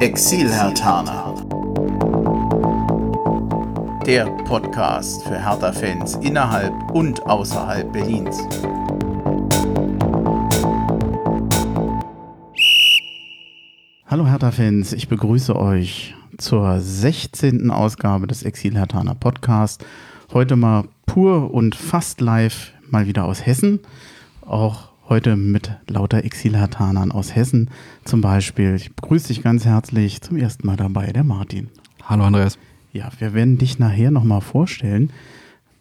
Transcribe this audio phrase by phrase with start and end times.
[0.00, 1.34] Exil-Hertaner.
[4.06, 8.38] Der Podcast für Hertha-Fans innerhalb und außerhalb Berlins.
[14.06, 17.70] Hallo Hertha-Fans, ich begrüße euch zur 16.
[17.70, 19.84] Ausgabe des Exil-Hertaner Podcast.
[20.32, 23.80] Heute mal pur und fast live mal wieder aus Hessen.
[24.46, 27.68] Auch heute mit lauter Exilhatanern aus Hessen
[28.04, 28.76] zum Beispiel.
[28.76, 31.68] Ich begrüße dich ganz herzlich zum ersten Mal dabei, der Martin.
[32.04, 32.58] Hallo Andreas.
[32.92, 35.10] Ja, wir werden dich nachher nochmal vorstellen.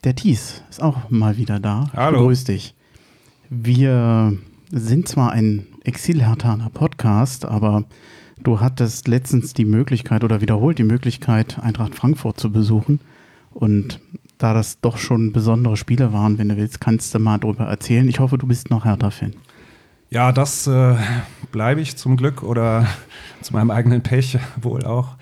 [0.03, 1.91] Der Thies ist auch mal wieder da.
[1.93, 2.25] Hallo.
[2.25, 2.73] Grüß dich.
[3.51, 4.35] Wir
[4.71, 7.85] sind zwar ein Exilhataner Podcast, aber
[8.41, 12.99] du hattest letztens die Möglichkeit oder wiederholt die Möglichkeit, Eintracht Frankfurt zu besuchen.
[13.51, 13.99] Und
[14.39, 18.07] da das doch schon besondere Spiele waren, wenn du willst, kannst du mal darüber erzählen.
[18.07, 19.33] Ich hoffe, du bist noch Hertha-Fan.
[20.09, 20.95] Ja, das äh,
[21.51, 22.87] bleibe ich zum Glück oder
[23.41, 25.17] zu meinem eigenen Pech wohl auch.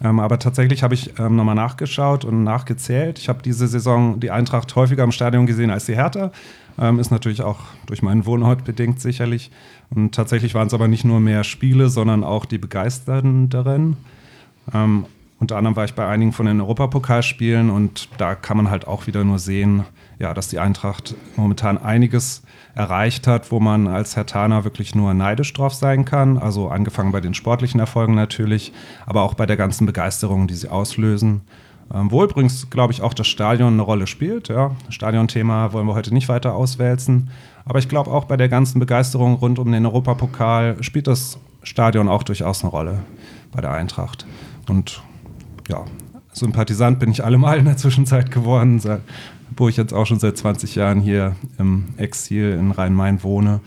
[0.00, 3.18] Ähm, aber tatsächlich habe ich ähm, nochmal nachgeschaut und nachgezählt.
[3.18, 6.30] Ich habe diese Saison die Eintracht häufiger im Stadion gesehen als die Hertha.
[6.78, 9.50] Ähm, ist natürlich auch durch meinen Wohnort bedingt sicherlich.
[9.90, 13.96] Und tatsächlich waren es aber nicht nur mehr Spiele, sondern auch die begeisternderen.
[14.72, 15.06] Ähm,
[15.40, 19.06] unter anderem war ich bei einigen von den Europapokalspielen und da kann man halt auch
[19.06, 19.84] wieder nur sehen,
[20.18, 22.42] ja, dass die Eintracht momentan einiges
[22.74, 26.38] erreicht hat, wo man als Herr Hertaner wirklich nur neidisch drauf sein kann.
[26.38, 28.72] Also angefangen bei den sportlichen Erfolgen natürlich,
[29.06, 31.42] aber auch bei der ganzen Begeisterung, die sie auslösen.
[31.94, 34.48] Ähm, wo übrigens, glaube ich, auch das Stadion eine Rolle spielt.
[34.48, 34.72] Ja.
[34.88, 37.30] Stadionthema wollen wir heute nicht weiter auswälzen.
[37.64, 42.08] Aber ich glaube auch bei der ganzen Begeisterung rund um den Europapokal spielt das Stadion
[42.08, 43.00] auch durchaus eine Rolle
[43.52, 44.26] bei der Eintracht.
[44.68, 45.02] Und
[45.68, 45.84] ja,
[46.32, 48.80] Sympathisant bin ich allemal in der Zwischenzeit geworden,
[49.56, 53.60] wo ich jetzt auch schon seit 20 Jahren hier im Exil in Rhein-Main wohne.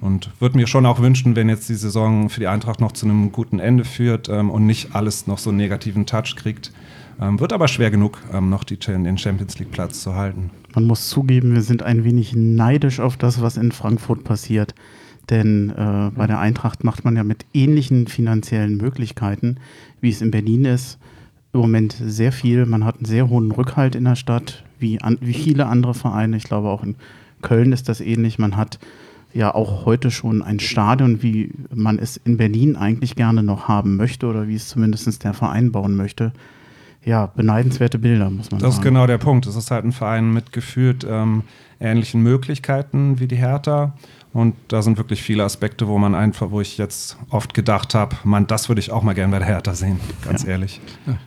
[0.00, 3.04] Und würde mir schon auch wünschen, wenn jetzt die Saison für die Eintracht noch zu
[3.04, 6.72] einem guten Ende führt ähm, und nicht alles noch so einen negativen Touch kriegt.
[7.20, 10.50] Ähm, wird aber schwer genug, ähm, noch die, den Champions League Platz zu halten.
[10.74, 14.74] Man muss zugeben, wir sind ein wenig neidisch auf das, was in Frankfurt passiert.
[15.28, 19.58] Denn äh, bei der Eintracht macht man ja mit ähnlichen finanziellen Möglichkeiten,
[20.00, 20.98] wie es in Berlin ist,
[21.52, 22.66] im Moment sehr viel.
[22.66, 26.36] Man hat einen sehr hohen Rückhalt in der Stadt, wie, an, wie viele andere Vereine.
[26.36, 26.96] Ich glaube, auch in
[27.42, 28.38] Köln ist das ähnlich.
[28.38, 28.78] Man hat
[29.32, 33.96] ja auch heute schon ein Stadion, wie man es in Berlin eigentlich gerne noch haben
[33.96, 36.32] möchte oder wie es zumindest der Verein bauen möchte.
[37.04, 38.62] Ja, beneidenswerte Bilder, muss man das sagen.
[38.62, 39.46] Das ist genau der Punkt.
[39.46, 41.44] Es ist halt ein Verein mit gefühlt ähm,
[41.80, 43.94] ähnlichen Möglichkeiten wie die Hertha.
[44.32, 48.16] Und da sind wirklich viele Aspekte, wo man einfach, wo ich jetzt oft gedacht habe,
[48.24, 50.50] man, das würde ich auch mal gerne bei der Hertha sehen, ganz ja.
[50.50, 50.80] ehrlich.
[51.06, 51.18] Ja,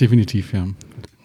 [0.00, 0.66] definitiv, ja.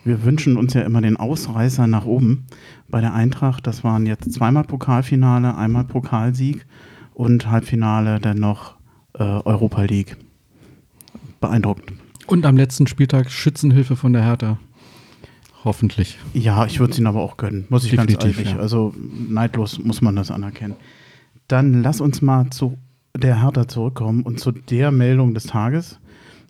[0.04, 2.46] Wir wünschen uns ja immer den Ausreißer nach oben
[2.90, 3.66] bei der Eintracht.
[3.66, 6.66] Das waren jetzt zweimal Pokalfinale, einmal Pokalsieg
[7.14, 8.76] und Halbfinale dann noch
[9.14, 10.18] äh, Europa League.
[11.40, 11.94] Beeindruckend.
[12.28, 14.58] Und am letzten Spieltag Schützenhilfe von der Hertha.
[15.64, 16.18] Hoffentlich.
[16.34, 18.54] Ja, ich würde es ihnen aber auch gönnen, muss ich Definitiv, ganz ehrlich.
[18.54, 18.60] Ja.
[18.60, 18.94] Also
[19.30, 20.76] neidlos muss man das anerkennen.
[21.48, 22.78] Dann lass uns mal zu
[23.16, 26.00] der Hertha zurückkommen und zu der Meldung des Tages.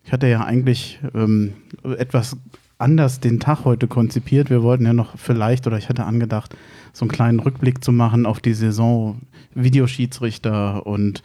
[0.05, 1.53] Ich hatte ja eigentlich ähm,
[1.97, 2.37] etwas
[2.77, 4.49] anders den Tag heute konzipiert.
[4.49, 6.55] Wir wollten ja noch vielleicht, oder ich hatte angedacht,
[6.91, 9.21] so einen kleinen Rückblick zu machen auf die Saison,
[9.55, 11.23] Videoschiedsrichter und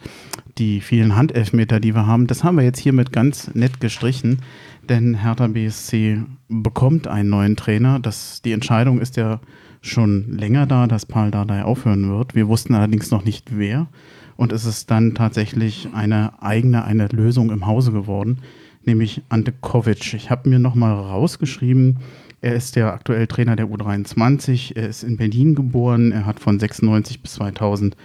[0.57, 2.27] die vielen Handelfmeter, die wir haben.
[2.27, 4.39] Das haben wir jetzt hiermit ganz nett gestrichen,
[4.87, 7.99] denn Hertha BSC bekommt einen neuen Trainer.
[7.99, 9.39] Das, die Entscheidung ist ja
[9.81, 12.35] schon länger da, dass Paul Dardai aufhören wird.
[12.35, 13.87] Wir wussten allerdings noch nicht wer.
[14.35, 18.39] Und es ist dann tatsächlich eine eigene, eine Lösung im Hause geworden,
[18.85, 20.13] nämlich Ante Kovic.
[20.13, 21.99] Ich habe mir nochmal rausgeschrieben,
[22.41, 24.75] er ist der aktuell Trainer der U23.
[24.75, 26.11] Er ist in Berlin geboren.
[26.11, 27.97] Er hat von 96 bis 2000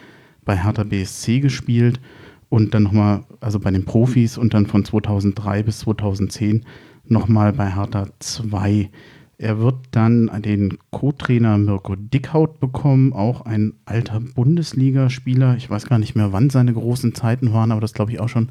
[0.44, 2.00] bei Hertha BSC gespielt
[2.48, 6.64] und dann nochmal, also bei den Profis und dann von 2003 bis 2010
[7.06, 8.90] nochmal bei Hertha 2.
[9.36, 15.56] Er wird dann den Co-Trainer Mirko Dickhaut bekommen, auch ein alter Bundesligaspieler.
[15.56, 18.28] Ich weiß gar nicht mehr, wann seine großen Zeiten waren, aber das glaube ich auch
[18.28, 18.50] schon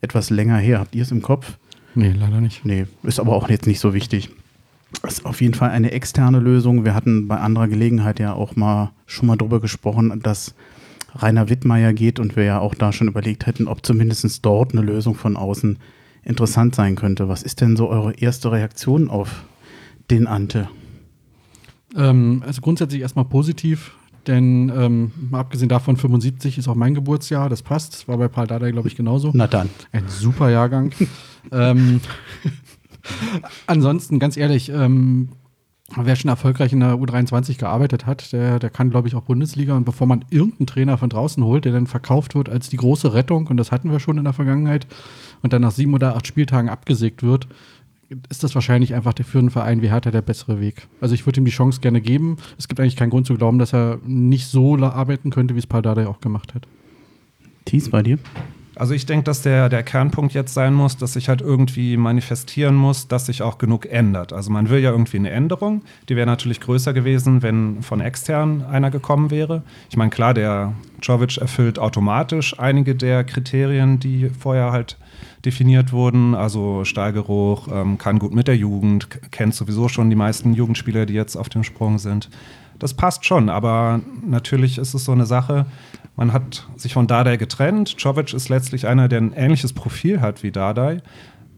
[0.00, 0.78] etwas länger her.
[0.78, 1.58] Habt ihr es im Kopf?
[1.94, 2.64] Nee, leider nicht.
[2.64, 4.30] Nee, ist aber auch jetzt nicht so wichtig.
[5.02, 6.84] Das ist auf jeden Fall eine externe Lösung.
[6.84, 10.54] Wir hatten bei anderer Gelegenheit ja auch mal schon mal drüber gesprochen, dass
[11.14, 14.82] Rainer Wittmeier geht und wir ja auch da schon überlegt hätten, ob zumindest dort eine
[14.82, 15.78] Lösung von außen
[16.22, 17.28] interessant sein könnte.
[17.28, 19.44] Was ist denn so eure erste Reaktion auf
[20.10, 20.68] den Ante?
[21.96, 23.92] Ähm, also grundsätzlich erstmal positiv,
[24.26, 27.94] denn ähm, abgesehen davon, 75 ist auch mein Geburtsjahr, das passt.
[27.94, 29.30] Das war bei Paul Dardai, glaube ich, genauso.
[29.34, 29.70] Na dann.
[29.92, 30.92] Ein super Jahrgang.
[31.52, 32.00] ähm,
[33.66, 35.30] ansonsten, ganz ehrlich, ähm,
[35.96, 39.76] wer schon erfolgreich in der U23 gearbeitet hat, der, der kann, glaube ich, auch Bundesliga.
[39.76, 43.14] Und bevor man irgendeinen Trainer von draußen holt, der dann verkauft wird als die große
[43.14, 44.86] Rettung, und das hatten wir schon in der Vergangenheit,
[45.42, 47.48] und dann nach sieben oder acht Spieltagen abgesägt wird,
[48.28, 50.88] ist das wahrscheinlich einfach für einen Verein wie Hertha der bessere Weg.
[51.00, 52.38] Also ich würde ihm die Chance gerne geben.
[52.58, 55.66] Es gibt eigentlich keinen Grund zu glauben, dass er nicht so arbeiten könnte, wie es
[55.66, 56.66] Paldada auch gemacht hat.
[57.64, 58.18] Thies, bei dir?
[58.74, 62.74] Also ich denke, dass der, der Kernpunkt jetzt sein muss, dass sich halt irgendwie manifestieren
[62.74, 64.32] muss, dass sich auch genug ändert.
[64.32, 65.82] Also man will ja irgendwie eine Änderung.
[66.08, 69.62] Die wäre natürlich größer gewesen, wenn von extern einer gekommen wäre.
[69.90, 70.72] Ich meine, klar, der
[71.02, 74.96] Jovic erfüllt automatisch einige der Kriterien, die vorher halt
[75.44, 76.34] definiert wurden.
[76.34, 81.14] Also Stahlgeruch, ähm, kann gut mit der Jugend, kennt sowieso schon die meisten Jugendspieler, die
[81.14, 82.28] jetzt auf dem Sprung sind.
[82.78, 85.66] Das passt schon, aber natürlich ist es so eine Sache,
[86.16, 87.94] man hat sich von Dardai getrennt.
[87.98, 91.02] Jovic ist letztlich einer, der ein ähnliches Profil hat wie Dardai.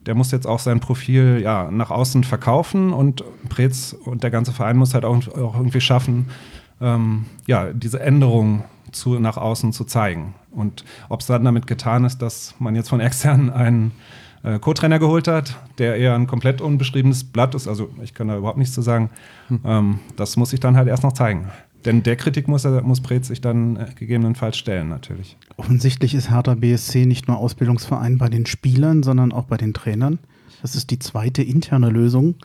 [0.06, 4.52] Der muss jetzt auch sein Profil ja, nach außen verkaufen und Preetz und der ganze
[4.52, 6.29] Verein muss halt auch, auch irgendwie schaffen,
[6.81, 10.34] ähm, ja, diese Änderung zu, nach außen zu zeigen.
[10.52, 13.93] Und ob es dann damit getan ist, dass man jetzt von extern einen
[14.43, 18.37] äh, Co-Trainer geholt hat, der eher ein komplett unbeschriebenes Blatt ist, also ich kann da
[18.37, 19.10] überhaupt nichts zu sagen,
[19.49, 19.60] hm.
[19.64, 21.49] ähm, das muss ich dann halt erst noch zeigen.
[21.84, 25.37] Denn der Kritik muss, er, muss Brez sich dann äh, gegebenenfalls stellen, natürlich.
[25.56, 30.19] Offensichtlich ist Hertha BSC nicht nur Ausbildungsverein bei den Spielern, sondern auch bei den Trainern.
[30.60, 32.37] Das ist die zweite interne Lösung.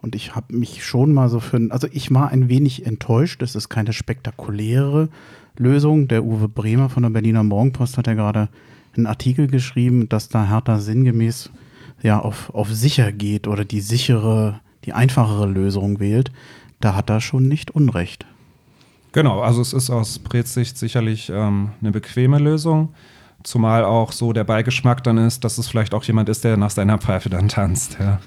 [0.00, 3.42] Und ich habe mich schon mal so für, also ich war ein wenig enttäuscht.
[3.42, 5.08] Das ist keine spektakuläre
[5.56, 6.08] Lösung.
[6.08, 8.48] Der Uwe Bremer von der Berliner Morgenpost hat ja gerade
[8.96, 11.50] einen Artikel geschrieben, dass da Hertha sinngemäß
[12.02, 16.30] ja auf, auf sicher geht oder die sichere, die einfachere Lösung wählt.
[16.80, 18.26] Da hat er schon nicht Unrecht.
[19.12, 22.92] Genau, also es ist aus Sicht sicherlich ähm, eine bequeme Lösung.
[23.44, 26.70] Zumal auch so der Beigeschmack dann ist, dass es vielleicht auch jemand ist, der nach
[26.70, 27.96] seiner Pfeife dann tanzt.
[28.00, 28.18] Ja.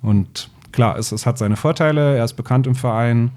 [0.00, 3.32] Und klar, es, es hat seine Vorteile, er ist bekannt im Verein,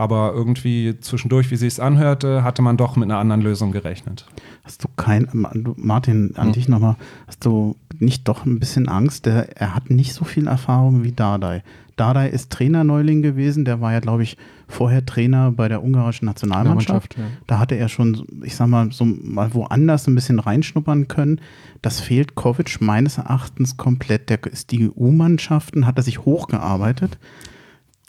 [0.00, 4.26] aber irgendwie zwischendurch, wie sie es anhörte, hatte man doch mit einer anderen Lösung gerechnet.
[4.64, 5.28] Hast du kein,
[5.76, 6.52] Martin, an hm.
[6.54, 9.26] dich nochmal, hast du nicht doch ein bisschen Angst?
[9.26, 11.62] Der, er hat nicht so viel Erfahrung wie Dardai.
[11.96, 14.38] Dardai ist Trainerneuling gewesen, der war ja, glaube ich,
[14.68, 17.18] vorher Trainer bei der ungarischen Nationalmannschaft.
[17.18, 17.24] Ja.
[17.46, 21.42] Da hatte er schon, ich sag mal, so mal woanders ein bisschen reinschnuppern können.
[21.82, 24.30] Das fehlt Kovic meines Erachtens komplett.
[24.30, 27.18] Der ist die EU-Mannschaften, hat er sich hochgearbeitet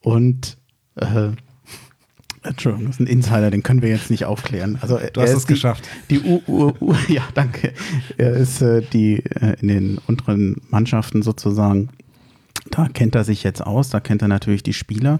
[0.04, 0.58] und
[0.96, 1.32] äh,
[2.44, 4.80] Entschuldigung, das ist ein Insider, den können wir jetzt nicht aufklären.
[4.82, 5.88] Also, du hast es die, geschafft.
[6.10, 7.74] Die U, U, U, ja, danke.
[8.18, 11.90] Er ist äh, die äh, in den unteren Mannschaften sozusagen,
[12.72, 15.20] da kennt er sich jetzt aus, da kennt er natürlich die Spieler,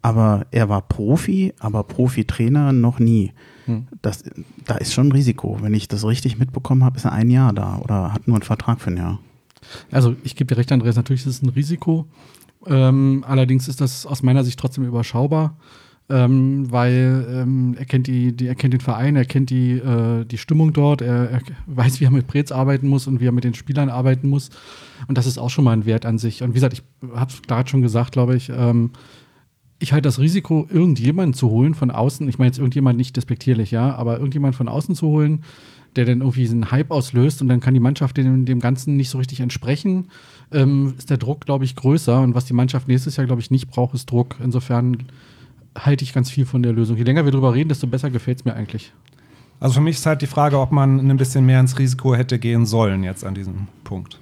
[0.00, 3.32] aber er war Profi, aber Profi-Trainer noch nie.
[3.66, 3.88] Hm.
[4.00, 4.22] Das,
[4.64, 5.58] da ist schon ein Risiko.
[5.60, 8.44] Wenn ich das richtig mitbekommen habe, ist er ein Jahr da oder hat nur einen
[8.44, 9.18] Vertrag für ein Jahr.
[9.90, 12.06] Also ich gebe dir recht, Andreas, natürlich ist es ein Risiko.
[12.66, 15.56] Ähm, allerdings ist das aus meiner Sicht trotzdem überschaubar
[16.10, 20.24] ähm, weil ähm, er, kennt die, die, er kennt den Verein, er kennt die, äh,
[20.24, 23.32] die Stimmung dort, er, er, weiß, wie er mit Brez arbeiten muss und wie er
[23.32, 24.50] mit den Spielern arbeiten muss.
[25.06, 26.42] Und das ist auch schon mal ein Wert an sich.
[26.42, 26.82] Und wie gesagt, ich
[27.14, 28.90] habe es gerade schon gesagt, glaube ich, ähm,
[29.78, 33.70] ich halte das Risiko, irgendjemanden zu holen von außen, ich meine jetzt irgendjemand nicht despektierlich,
[33.70, 35.42] ja, aber irgendjemand von außen zu holen,
[35.96, 39.10] der dann irgendwie einen Hype auslöst und dann kann die Mannschaft dem, dem Ganzen nicht
[39.10, 40.08] so richtig entsprechen,
[40.52, 42.20] ähm, ist der Druck, glaube ich, größer.
[42.20, 44.36] Und was die Mannschaft nächstes Jahr, glaube ich, nicht braucht, ist Druck.
[44.42, 44.98] Insofern
[45.76, 46.96] halte ich ganz viel von der Lösung.
[46.96, 48.92] Je länger wir darüber reden, desto besser gefällt es mir eigentlich.
[49.60, 52.38] Also für mich ist halt die Frage, ob man ein bisschen mehr ins Risiko hätte
[52.38, 54.18] gehen sollen jetzt an diesem Punkt.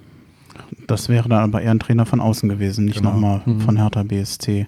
[0.85, 3.13] Das wäre dann aber eher ein Trainer von außen gewesen, nicht genau.
[3.13, 3.61] nochmal mhm.
[3.61, 4.67] von Hertha BSC.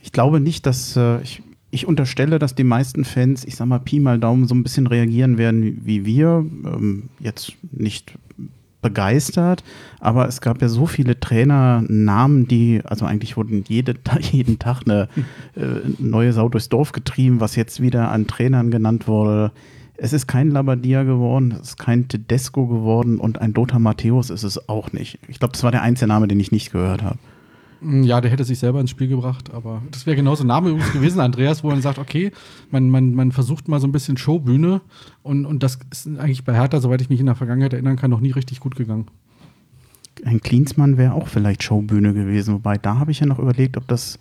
[0.00, 3.80] Ich glaube nicht, dass äh, ich, ich unterstelle, dass die meisten Fans, ich sag mal
[3.80, 6.44] Pi mal Daumen, so ein bisschen reagieren werden wie wir.
[6.64, 8.14] Ähm, jetzt nicht
[8.82, 9.64] begeistert,
[10.00, 15.08] aber es gab ja so viele Trainernamen, die, also eigentlich wurden jede, jeden Tag eine
[15.56, 19.52] äh, neue Sau durchs Dorf getrieben, was jetzt wieder an Trainern genannt wurde.
[19.96, 24.42] Es ist kein Labadia geworden, es ist kein Tedesco geworden und ein Lothar Matthäus ist
[24.42, 25.18] es auch nicht.
[25.28, 27.18] Ich glaube, das war der einzige Name, den ich nicht gehört habe.
[27.82, 30.70] Mm, ja, der hätte sich selber ins Spiel gebracht, aber das wäre genauso ein Name
[30.70, 32.30] übrigens gewesen, Andreas, wo man sagt, okay,
[32.70, 34.80] man, man, man versucht mal so ein bisschen Showbühne
[35.22, 38.10] und, und das ist eigentlich bei Hertha, soweit ich mich in der Vergangenheit erinnern kann,
[38.10, 39.06] noch nie richtig gut gegangen.
[40.24, 43.88] Ein Klinsmann wäre auch vielleicht Showbühne gewesen, wobei da habe ich ja noch überlegt, ob
[43.88, 44.18] das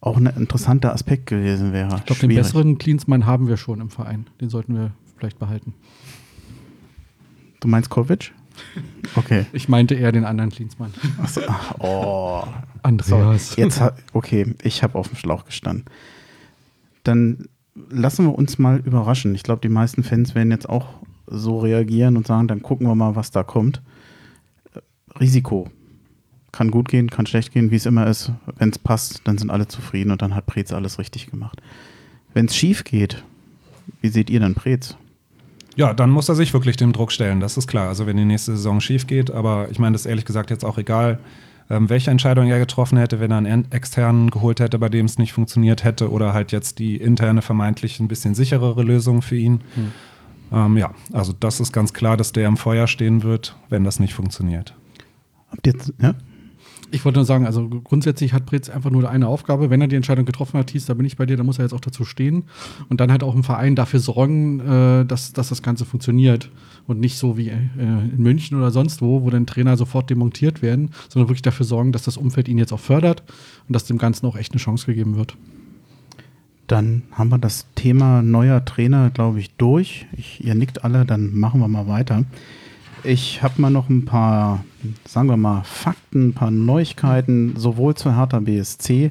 [0.00, 1.96] auch ein interessanter Aspekt gewesen wäre.
[1.96, 4.26] Ich glaube, den besseren Klinsmann haben wir schon im Verein.
[4.40, 5.72] Den sollten wir vielleicht behalten.
[7.60, 8.32] Du meinst Kovic?
[9.16, 9.46] Okay.
[9.52, 10.92] Ich meinte eher den anderen Klinsmann.
[11.26, 11.42] So,
[11.78, 12.44] oh.
[12.82, 13.52] Andreas.
[13.52, 13.80] So, jetzt,
[14.12, 15.84] okay, ich habe auf dem Schlauch gestanden.
[17.02, 17.48] Dann
[17.90, 19.34] lassen wir uns mal überraschen.
[19.34, 20.86] Ich glaube, die meisten Fans werden jetzt auch
[21.26, 23.82] so reagieren und sagen, dann gucken wir mal, was da kommt.
[25.18, 25.70] Risiko.
[26.52, 28.32] kann gut gehen, kann schlecht gehen, wie es immer ist.
[28.58, 31.60] Wenn es passt, dann sind alle zufrieden und dann hat Preetz alles richtig gemacht.
[32.32, 33.24] Wenn es schief geht,
[34.00, 34.96] wie seht ihr dann Preetz?
[35.76, 37.88] Ja, dann muss er sich wirklich dem Druck stellen, das ist klar.
[37.88, 40.64] Also wenn die nächste Saison schief geht, aber ich meine, das ist ehrlich gesagt jetzt
[40.64, 41.18] auch egal,
[41.70, 45.18] ähm, welche Entscheidung er getroffen hätte, wenn er einen externen geholt hätte, bei dem es
[45.18, 49.60] nicht funktioniert hätte oder halt jetzt die interne vermeintlich ein bisschen sicherere Lösung für ihn.
[49.74, 49.92] Hm.
[50.52, 53.98] Ähm, ja, also das ist ganz klar, dass der im Feuer stehen wird, wenn das
[53.98, 54.74] nicht funktioniert.
[55.50, 56.14] Habt ihr, ja?
[56.94, 59.68] Ich wollte nur sagen, also grundsätzlich hat Pretz einfach nur eine Aufgabe.
[59.68, 61.64] Wenn er die Entscheidung getroffen hat, hieß, da bin ich bei dir, dann muss er
[61.64, 62.44] jetzt auch dazu stehen
[62.88, 66.50] und dann halt auch im Verein dafür sorgen, äh, dass, dass das Ganze funktioniert
[66.86, 70.62] und nicht so wie äh, in München oder sonst wo, wo dann Trainer sofort demontiert
[70.62, 73.24] werden, sondern wirklich dafür sorgen, dass das Umfeld ihn jetzt auch fördert
[73.66, 75.36] und dass dem Ganzen auch echt eine Chance gegeben wird.
[76.68, 80.06] Dann haben wir das Thema neuer Trainer, glaube ich, durch.
[80.16, 82.24] Ich, ihr nickt alle, dann machen wir mal weiter.
[83.06, 84.64] Ich habe mal noch ein paar,
[85.04, 89.10] sagen wir mal, Fakten, ein paar Neuigkeiten, sowohl zur Hertha BSC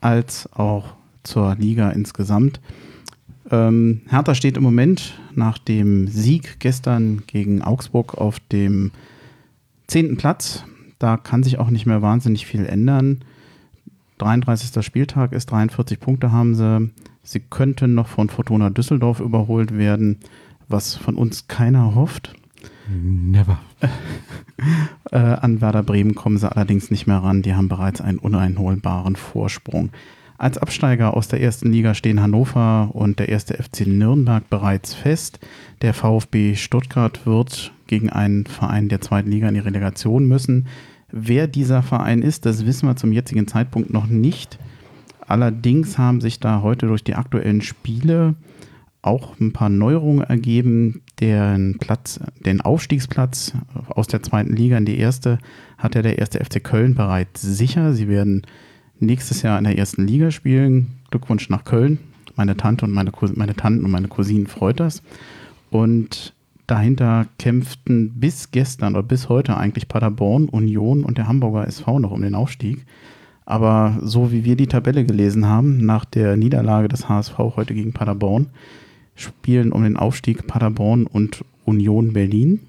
[0.00, 2.62] als auch zur Liga insgesamt.
[3.50, 8.90] Ähm, Hertha steht im Moment nach dem Sieg gestern gegen Augsburg auf dem
[9.86, 10.64] zehnten Platz.
[10.98, 13.20] Da kann sich auch nicht mehr wahnsinnig viel ändern.
[14.16, 14.82] 33.
[14.82, 16.90] Spieltag ist, 43 Punkte haben sie.
[17.22, 20.20] Sie könnten noch von Fortuna Düsseldorf überholt werden,
[20.68, 22.34] was von uns keiner hofft.
[22.88, 23.58] Never.
[25.10, 27.42] äh, an Werder Bremen kommen sie allerdings nicht mehr ran.
[27.42, 29.90] Die haben bereits einen uneinholbaren Vorsprung.
[30.38, 35.40] Als Absteiger aus der ersten Liga stehen Hannover und der erste FC Nürnberg bereits fest.
[35.80, 40.66] Der VfB Stuttgart wird gegen einen Verein der zweiten Liga in die Relegation müssen.
[41.10, 44.58] Wer dieser Verein ist, das wissen wir zum jetzigen Zeitpunkt noch nicht.
[45.26, 48.34] Allerdings haben sich da heute durch die aktuellen Spiele
[49.06, 51.02] auch ein paar Neuerungen ergeben.
[51.20, 53.52] Den Platz, den Aufstiegsplatz
[53.88, 55.38] aus der zweiten Liga in die erste
[55.78, 57.92] hat ja der erste FC Köln bereits sicher.
[57.92, 58.42] Sie werden
[58.98, 60.98] nächstes Jahr in der ersten Liga spielen.
[61.10, 61.98] Glückwunsch nach Köln.
[62.34, 65.02] Meine Tante und meine, meine Tanten und meine Cousinen freut das.
[65.70, 66.34] Und
[66.66, 72.10] Dahinter kämpften bis gestern oder bis heute eigentlich Paderborn, Union und der Hamburger SV noch
[72.10, 72.84] um den Aufstieg.
[73.44, 77.92] Aber so wie wir die Tabelle gelesen haben, nach der Niederlage des HSV heute gegen
[77.92, 78.48] Paderborn,
[79.16, 82.60] spielen um den Aufstieg Paderborn und Union Berlin.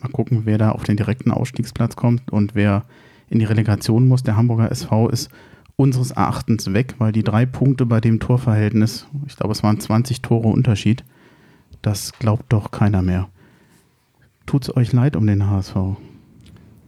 [0.00, 2.84] Mal gucken, wer da auf den direkten Ausstiegsplatz kommt und wer
[3.28, 4.22] in die Relegation muss.
[4.22, 5.30] Der Hamburger SV ist
[5.76, 10.22] unseres Erachtens weg, weil die drei Punkte bei dem Torverhältnis, ich glaube, es waren 20
[10.22, 11.04] Tore Unterschied,
[11.82, 13.28] das glaubt doch keiner mehr.
[14.46, 15.74] Tut es euch leid um den HSV?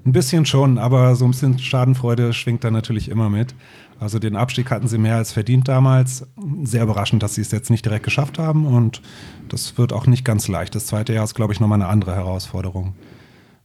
[0.06, 3.56] Ein bisschen schon, aber so ein bisschen Schadenfreude schwingt da natürlich immer mit.
[3.98, 6.24] Also den Abstieg hatten sie mehr als verdient damals.
[6.62, 9.02] Sehr überraschend, dass sie es jetzt nicht direkt geschafft haben und
[9.48, 10.76] das wird auch nicht ganz leicht.
[10.76, 12.94] Das zweite Jahr ist, glaube ich, nochmal eine andere Herausforderung.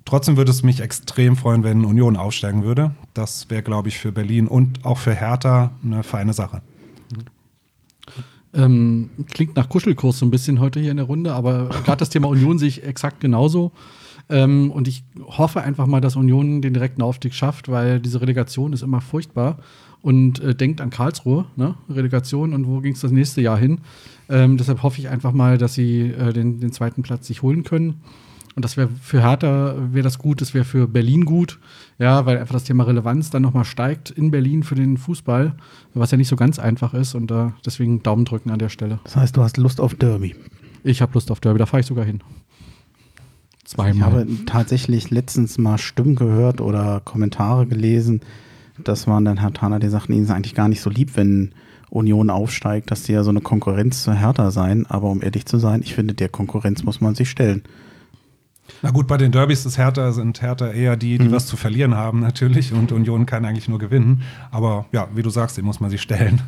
[0.04, 2.96] Trotzdem würde es mich extrem freuen, wenn Union aufsteigen würde.
[3.14, 6.64] Das wäre, glaube ich, für Berlin und auch für Hertha eine feine Sache.
[8.56, 12.10] Ähm, klingt nach Kuschelkurs so ein bisschen heute hier in der Runde, aber gerade das
[12.10, 13.72] Thema Union sehe ich exakt genauso.
[14.32, 18.74] Ähm, und ich hoffe einfach mal, dass Union den direkten Aufstieg schafft, weil diese Relegation
[18.74, 19.58] ist immer furchtbar.
[20.02, 21.76] Und äh, denkt an Karlsruhe, ne?
[21.88, 23.82] Relegation und wo ging es das nächste Jahr hin.
[24.30, 27.64] Ähm, deshalb hoffe ich einfach mal, dass sie äh, den, den zweiten Platz sich holen
[27.64, 28.02] können.
[28.56, 31.60] Und das wäre für Hertha wäre das gut, das wäre für Berlin gut,
[32.00, 35.54] ja, weil einfach das Thema Relevanz dann nochmal steigt in Berlin für den Fußball,
[35.94, 39.00] was ja nicht so ganz einfach ist und äh, deswegen Daumen drücken an der Stelle.
[39.04, 40.36] Das heißt, du hast Lust auf Derby.
[40.84, 42.22] Ich habe Lust auf Derby, da fahre ich sogar hin.
[43.72, 43.96] Zweimal.
[43.96, 48.20] Ich habe tatsächlich letztens mal Stimmen gehört oder Kommentare gelesen.
[48.84, 51.54] Das waren dann Herr Thaler, die sagten, ihnen ist eigentlich gar nicht so lieb, wenn
[51.90, 54.86] Union aufsteigt, dass sie ja so eine Konkurrenz zu Hertha sein.
[54.88, 57.64] Aber um ehrlich zu sein, ich finde, der Konkurrenz muss man sich stellen.
[58.82, 61.32] Na gut, bei den Derbys ist Hertha, sind Hertha eher die, die mhm.
[61.32, 64.24] was zu verlieren haben natürlich und Union kann eigentlich nur gewinnen.
[64.52, 66.42] Aber ja, wie du sagst, den muss man sich stellen.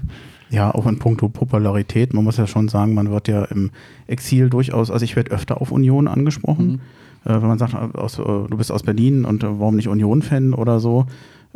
[0.50, 2.14] Ja, auch in puncto Popularität.
[2.14, 3.72] Man muss ja schon sagen, man wird ja im
[4.08, 6.68] Exil durchaus, also ich werde öfter auf Union angesprochen.
[6.68, 6.82] Mhm.
[7.26, 10.54] Äh, wenn man sagt, aus, äh, du bist aus Berlin und äh, warum nicht Union-Fan
[10.54, 11.06] oder so.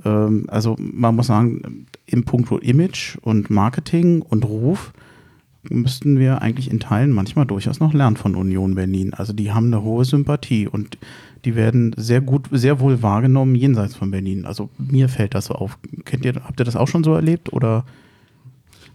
[0.05, 4.93] Ähm, also man muss sagen, im puncto Image und Marketing und Ruf
[5.69, 9.13] müssten wir eigentlich in Teilen manchmal durchaus noch lernen von Union Berlin.
[9.13, 10.97] Also die haben eine hohe Sympathie und
[11.45, 14.45] die werden sehr gut, sehr wohl wahrgenommen jenseits von Berlin.
[14.45, 15.77] Also mir fällt das so auf.
[16.05, 17.85] Kennt ihr, habt ihr das auch schon so erlebt oder?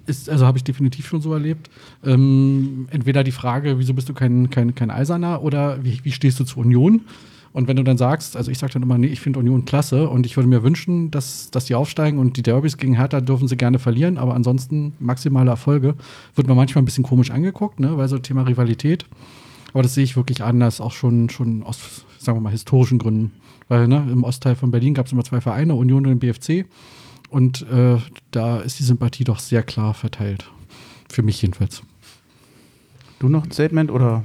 [0.07, 1.71] Ist, also habe ich definitiv schon so erlebt.
[2.05, 6.41] Ähm, entweder die Frage, wieso bist du kein, kein, kein Eiserner oder wie, wie stehst
[6.41, 7.03] du zur Union?
[7.53, 10.09] Und wenn du dann sagst, also ich sage dann immer, nee, ich finde Union klasse
[10.09, 13.47] und ich würde mir wünschen, dass, dass die aufsteigen und die Derbys gegen Hertha dürfen
[13.47, 15.95] sie gerne verlieren, aber ansonsten maximale Erfolge,
[16.35, 19.05] wird man manchmal ein bisschen komisch angeguckt, ne, weil so Thema Rivalität.
[19.75, 23.33] Aber das sehe ich wirklich anders, auch schon, schon aus, sagen wir mal, historischen Gründen.
[23.69, 26.67] Weil ne, im Ostteil von Berlin gab es immer zwei Vereine, Union und den BFC.
[27.33, 27.97] Und äh,
[28.31, 30.51] da ist die Sympathie doch sehr klar verteilt.
[31.11, 31.83] Für mich jedenfalls.
[33.21, 34.23] Du noch ein Statement oder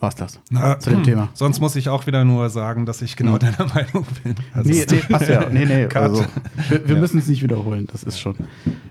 [0.00, 1.28] war es das Na, zu dem hm, Thema?
[1.34, 3.38] Sonst muss ich auch wieder nur sagen, dass ich genau hm.
[3.38, 4.34] deiner Meinung bin.
[4.52, 5.48] Also nee, nee, passt ja.
[5.48, 6.24] Nee, nee, also,
[6.68, 7.00] wir, wir ja.
[7.00, 7.86] müssen es nicht wiederholen.
[7.92, 8.34] Das ist schon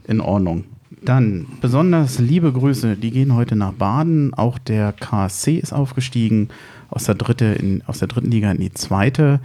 [0.08, 0.64] in Ordnung.
[1.02, 4.34] Dann besonders liebe Grüße, die gehen heute nach Baden.
[4.34, 6.50] Auch der KSC ist aufgestiegen
[6.90, 9.40] aus der, dritte in, aus der dritten Liga in die zweite.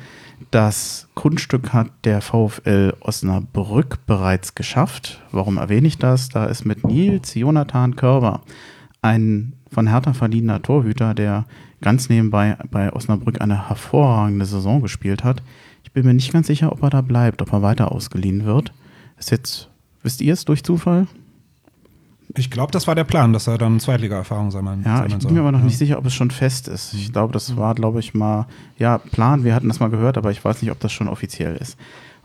[0.50, 5.22] Das Kunststück hat der VfL Osnabrück bereits geschafft.
[5.32, 6.28] Warum erwähne ich das?
[6.28, 8.42] Da ist mit Nils Jonathan Körber
[9.02, 11.46] ein von Hertha verdienter Torhüter, der
[11.80, 15.42] ganz nebenbei bei Osnabrück eine hervorragende Saison gespielt hat.
[15.84, 18.72] Ich bin mir nicht ganz sicher, ob er da bleibt, ob er weiter ausgeliehen wird.
[19.18, 19.70] Ist jetzt,
[20.02, 21.06] wisst ihr es durch Zufall?
[22.36, 25.40] Ich glaube, das war der Plan, dass er dann Zweitliga-Erfahrung sammeln Ja, ich bin mir
[25.40, 25.64] aber noch ja.
[25.64, 26.94] nicht sicher, ob es schon fest ist.
[26.94, 28.46] Ich glaube, das war, glaube ich, mal,
[28.78, 31.56] ja, Plan, wir hatten das mal gehört, aber ich weiß nicht, ob das schon offiziell
[31.56, 31.76] ist.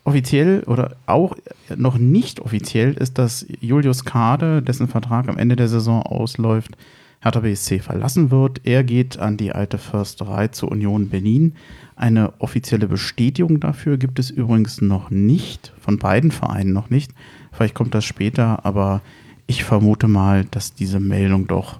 [0.04, 1.36] Offiziell oder auch
[1.76, 6.78] noch nicht offiziell ist, dass Julius Kade, dessen Vertrag am Ende der Saison ausläuft,
[7.22, 8.62] Hertha BSC verlassen wird.
[8.66, 11.56] Er geht an die alte Försterei zur Union Berlin.
[11.96, 17.12] Eine offizielle Bestätigung dafür gibt es übrigens noch nicht, von beiden Vereinen noch nicht.
[17.52, 19.02] Vielleicht kommt das später, aber
[19.48, 21.80] ich vermute mal, dass diese Meldung doch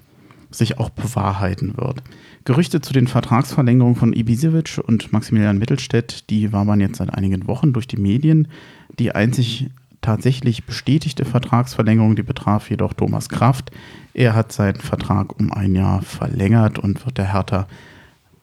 [0.52, 2.02] sich auch bewahrheiten wird.
[2.46, 7.48] Gerüchte zu den Vertragsverlängerungen von Ibisevic und Maximilian Mittelstädt, die war man jetzt seit einigen
[7.48, 8.48] Wochen durch die Medien.
[9.00, 9.70] Die einzig
[10.02, 13.72] tatsächlich bestätigte Vertragsverlängerung, die betraf jedoch Thomas Kraft.
[14.14, 17.68] Er hat seinen Vertrag um ein Jahr verlängert und wird der Hertha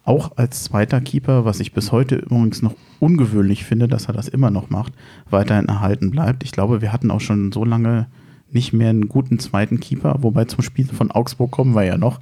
[0.05, 4.27] auch als zweiter Keeper, was ich bis heute übrigens noch ungewöhnlich finde, dass er das
[4.27, 4.93] immer noch macht,
[5.31, 6.43] weiterhin erhalten bleibt.
[6.43, 8.09] Ich glaube, wir hatten auch schon so lange
[8.55, 12.21] nicht mehr einen guten zweiten Keeper, wobei zum Spiel von Augsburg kommen wir ja noch.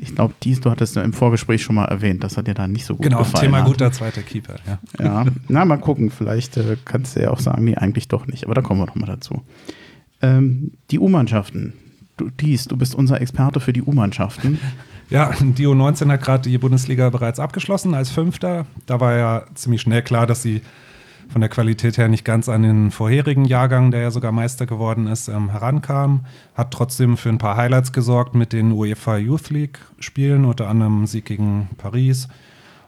[0.00, 2.84] Ich glaube, dies, du hattest im Vorgespräch schon mal erwähnt, das hat dir da nicht
[2.84, 3.46] so gut genau, gefallen.
[3.46, 4.78] Genau, Thema guter zweiter Keeper, ja.
[4.98, 8.44] Ja, na, mal gucken, vielleicht äh, kannst du ja auch sagen, nee, eigentlich doch nicht,
[8.44, 9.42] aber da kommen wir noch mal dazu.
[10.20, 11.74] Ähm, die U-Mannschaften.
[12.16, 14.58] Du, dies, du bist unser Experte für die U-Mannschaften.
[15.10, 18.66] Ja, die U19 hat gerade die Bundesliga bereits abgeschlossen als Fünfter.
[18.86, 20.62] Da war ja ziemlich schnell klar, dass sie
[21.28, 25.06] von der Qualität her nicht ganz an den vorherigen Jahrgang, der ja sogar Meister geworden
[25.06, 26.26] ist, ähm, herankam.
[26.54, 31.06] Hat trotzdem für ein paar Highlights gesorgt mit den UEFA Youth League Spielen, unter anderem
[31.06, 32.28] Sieg gegen Paris.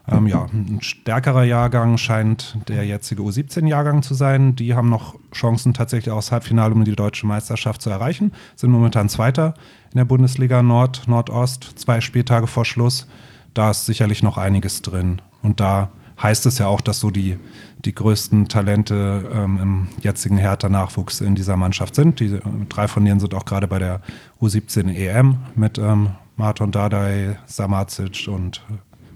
[0.09, 4.55] Ähm, ja, ein stärkerer Jahrgang scheint der jetzige U17-Jahrgang zu sein.
[4.55, 8.31] Die haben noch Chancen tatsächlich aus Halbfinale um die deutsche Meisterschaft zu erreichen.
[8.55, 9.53] Sind momentan Zweiter
[9.91, 13.07] in der Bundesliga Nord, Nordost, zwei Spieltage vor Schluss.
[13.53, 15.21] Da ist sicherlich noch einiges drin.
[15.41, 15.89] Und da
[16.21, 17.37] heißt es ja auch, dass so die,
[17.85, 22.19] die größten Talente ähm, im jetzigen Hertha-Nachwuchs in dieser Mannschaft sind.
[22.19, 24.01] Die, drei von denen sind auch gerade bei der
[24.41, 28.63] U17 EM mit ähm, Marton Dardai, Samacic und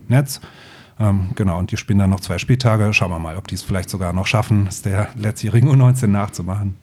[0.07, 0.41] Netz.
[0.99, 2.93] Ähm, genau, und die spielen dann noch zwei Spieltage.
[2.93, 6.75] Schauen wir mal, ob die es vielleicht sogar noch schaffen, es der letztjährigen U19 nachzumachen.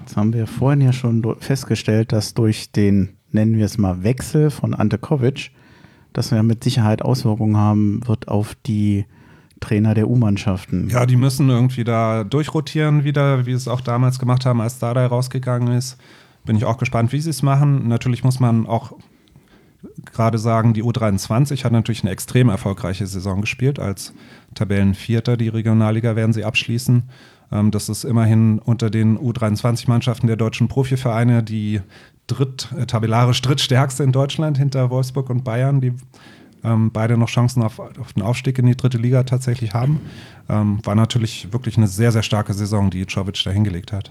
[0.00, 4.50] Jetzt haben wir vorhin ja schon festgestellt, dass durch den, nennen wir es mal, Wechsel
[4.50, 5.50] von Ante Kovic,
[6.14, 9.04] dass er mit Sicherheit Auswirkungen haben wird auf die
[9.64, 10.88] Trainer der U-Mannschaften.
[10.90, 15.06] Ja, die müssen irgendwie da durchrotieren wieder, wie es auch damals gemacht haben, als Dardai
[15.06, 15.96] rausgegangen ist.
[16.44, 17.88] Bin ich auch gespannt, wie sie es machen.
[17.88, 18.92] Natürlich muss man auch
[20.04, 23.78] gerade sagen, die U23 hat natürlich eine extrem erfolgreiche Saison gespielt.
[23.78, 24.12] Als
[24.54, 27.04] Tabellenvierter die Regionalliga werden sie abschließen.
[27.50, 31.80] Ähm, das ist immerhin unter den U23-Mannschaften der deutschen Profivereine die
[32.26, 35.80] dritt, äh, tabellarisch drittstärkste in Deutschland hinter Wolfsburg und Bayern.
[35.80, 35.94] Die
[36.64, 40.00] ähm, beide noch Chancen auf, auf, den Aufstieg in die dritte Liga tatsächlich haben.
[40.48, 44.10] Ähm, war natürlich wirklich eine sehr, sehr starke Saison, die Jovic da hingelegt hat.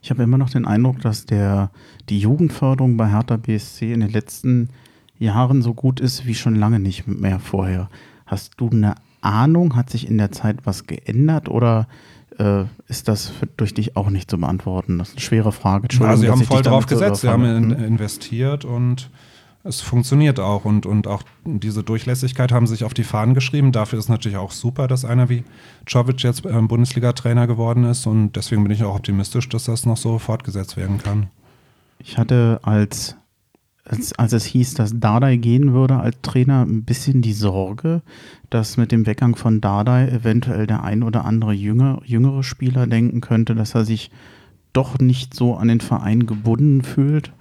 [0.00, 1.70] Ich habe immer noch den Eindruck, dass der,
[2.08, 4.70] die Jugendförderung bei Hertha BSC in den letzten
[5.18, 7.88] Jahren so gut ist wie schon lange nicht mehr vorher.
[8.26, 9.76] Hast du eine Ahnung?
[9.76, 11.88] Hat sich in der Zeit was geändert oder
[12.38, 14.98] äh, ist das für, durch dich auch nicht zu beantworten?
[14.98, 15.88] Das ist eine schwere Frage.
[15.98, 17.84] Ja, sie haben voll drauf gesetzt, sie haben in, hm?
[17.84, 19.10] investiert und
[19.66, 23.72] es funktioniert auch und, und auch diese Durchlässigkeit haben sich auf die Fahnen geschrieben.
[23.72, 25.44] Dafür ist natürlich auch super, dass einer wie
[25.86, 29.96] Czovic jetzt äh, Bundesliga-Trainer geworden ist und deswegen bin ich auch optimistisch, dass das noch
[29.96, 31.28] so fortgesetzt werden kann.
[31.98, 33.16] Ich hatte als,
[33.84, 38.02] als, als es hieß, dass Dardai gehen würde als Trainer, ein bisschen die Sorge,
[38.50, 43.20] dass mit dem Weggang von Dardai eventuell der ein oder andere jünger, jüngere Spieler denken
[43.20, 44.10] könnte, dass er sich
[44.72, 47.32] doch nicht so an den Verein gebunden fühlt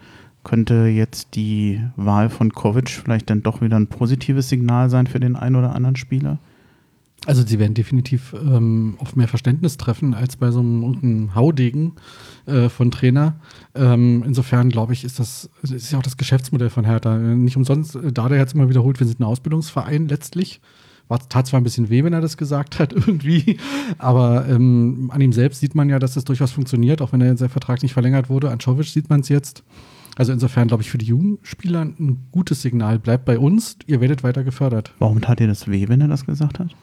[0.46, 5.20] könnte jetzt die Wahl von Kovic vielleicht dann doch wieder ein positives Signal sein für
[5.20, 6.38] den einen oder anderen Spieler?
[7.26, 11.94] Also sie werden definitiv ähm, auf mehr Verständnis treffen als bei so einem, Haudegen
[12.46, 13.36] äh, von Trainer.
[13.74, 17.18] Ähm, insofern glaube ich, ist das, ist ja auch das Geschäftsmodell von Hertha.
[17.18, 20.62] Nicht umsonst, äh, da der jetzt immer wiederholt, wir sind ein Ausbildungsverein letztlich.
[21.08, 23.58] War, tat zwar ein bisschen weh, wenn er das gesagt hat, irgendwie,
[23.98, 27.36] aber ähm, an ihm selbst sieht man ja, dass das durchaus funktioniert, auch wenn er
[27.38, 28.52] sein Vertrag nicht verlängert wurde.
[28.52, 29.64] An Czovic sieht man es jetzt.
[30.16, 33.00] Also insofern glaube ich für die Jugendspieler ein gutes Signal.
[33.00, 34.94] Bleibt bei uns, ihr werdet weiter gefördert.
[35.00, 36.76] Warum tat ihr das weh, wenn er das gesagt hat?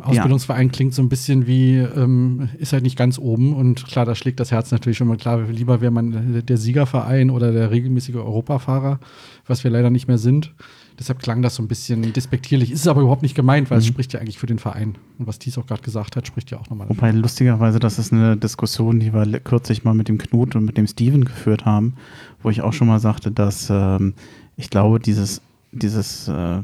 [0.00, 0.72] Ausbildungsverein ja.
[0.72, 4.40] klingt so ein bisschen wie, ähm, ist halt nicht ganz oben und klar, da schlägt
[4.40, 5.40] das Herz natürlich schon mal klar.
[5.42, 8.98] Lieber wäre man der Siegerverein oder der regelmäßige Europafahrer,
[9.46, 10.54] was wir leider nicht mehr sind.
[10.98, 12.70] Deshalb klang das so ein bisschen despektierlich.
[12.70, 13.82] Ist es aber überhaupt nicht gemeint, weil mhm.
[13.82, 14.96] es spricht ja eigentlich für den Verein.
[15.18, 16.88] Und was Thies auch gerade gesagt hat, spricht ja auch nochmal.
[16.88, 20.76] Wobei lustigerweise, das ist eine Diskussion, die wir kürzlich mal mit dem Knut und mit
[20.76, 21.94] dem Steven geführt haben,
[22.42, 24.14] wo ich auch schon mal sagte, dass ähm,
[24.56, 26.62] ich glaube, dieses, dieses äh,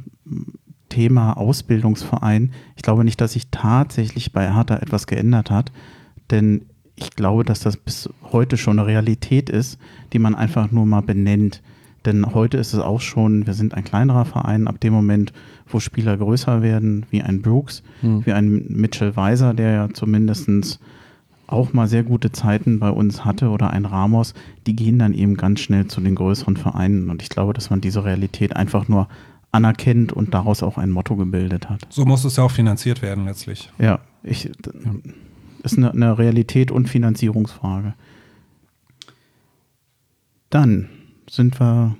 [0.88, 5.73] Thema Ausbildungsverein, ich glaube nicht, dass sich tatsächlich bei Hertha etwas geändert hat,
[6.31, 6.62] denn
[6.97, 9.79] ich glaube, dass das bis heute schon eine Realität ist,
[10.12, 11.62] die man einfach nur mal benennt.
[12.04, 15.32] Denn heute ist es auch schon, wir sind ein kleinerer Verein, ab dem Moment,
[15.66, 18.24] wo Spieler größer werden, wie ein Brooks, mhm.
[18.24, 20.80] wie ein Mitchell Weiser, der ja zumindest
[21.46, 24.34] auch mal sehr gute Zeiten bei uns hatte, oder ein Ramos,
[24.66, 27.11] die gehen dann eben ganz schnell zu den größeren Vereinen.
[27.11, 29.08] Und ich glaube, dass man diese Realität einfach nur
[29.50, 31.87] anerkennt und daraus auch ein Motto gebildet hat.
[31.88, 33.70] So muss es ja auch finanziert werden letztlich.
[33.78, 34.50] Ja, ich,
[35.62, 37.94] ist eine, eine Realität und Finanzierungsfrage.
[40.50, 40.88] Dann
[41.31, 41.97] sind wir,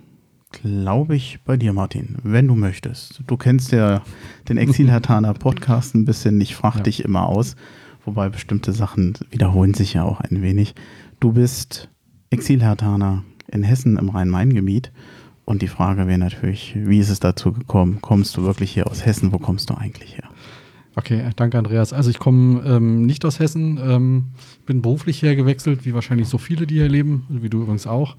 [0.51, 3.23] glaube ich, bei dir, Martin, wenn du möchtest.
[3.27, 4.03] Du kennst ja
[4.49, 6.83] den Exilhertaner Podcast ein bisschen, ich frage ja.
[6.85, 7.57] dich immer aus,
[8.05, 10.75] wobei bestimmte Sachen wiederholen sich ja auch ein wenig.
[11.21, 11.89] Du bist
[12.31, 14.93] Exilhertaner in Hessen im Rhein-Main-Gebiet
[15.45, 17.99] und die Frage wäre natürlich, wie ist es dazu gekommen?
[18.01, 19.33] Kommst du wirklich hier aus Hessen?
[19.33, 20.29] Wo kommst du eigentlich her?
[20.95, 21.93] Okay, danke Andreas.
[21.93, 24.25] Also ich komme ähm, nicht aus Hessen, ähm,
[24.67, 28.17] bin beruflich hergewechselt, wie wahrscheinlich so viele, die hier leben, wie du übrigens auch.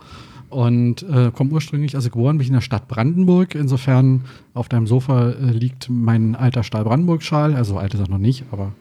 [0.49, 3.53] Und äh, komme ursprünglich, also geboren bin ich in der Stadt Brandenburg.
[3.53, 7.53] Insofern auf deinem Sofa äh, liegt mein alter Stahl-Brandenburg-Schal.
[7.53, 8.73] Also alt ist er noch nicht, aber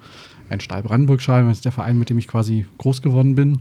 [0.48, 1.44] ein Stahl-Brandenburg-Schal.
[1.44, 3.60] Das ist der Verein, mit dem ich quasi groß geworden bin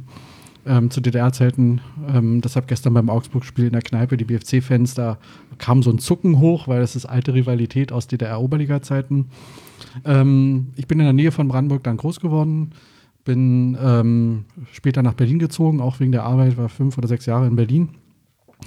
[0.68, 1.82] ähm, zu DDR-Zeiten.
[2.14, 5.18] Ähm, deshalb gestern beim Augsburg-Spiel in der Kneipe, die BFC-Fans, da
[5.58, 9.28] kam so ein Zucken hoch, weil das ist alte Rivalität aus DDR-Oberliga-Zeiten.
[10.06, 12.72] Ähm, ich bin in der Nähe von Brandenburg dann groß geworden,
[13.28, 17.46] bin ähm, später nach Berlin gezogen, auch wegen der Arbeit, war fünf oder sechs Jahre
[17.46, 17.90] in Berlin.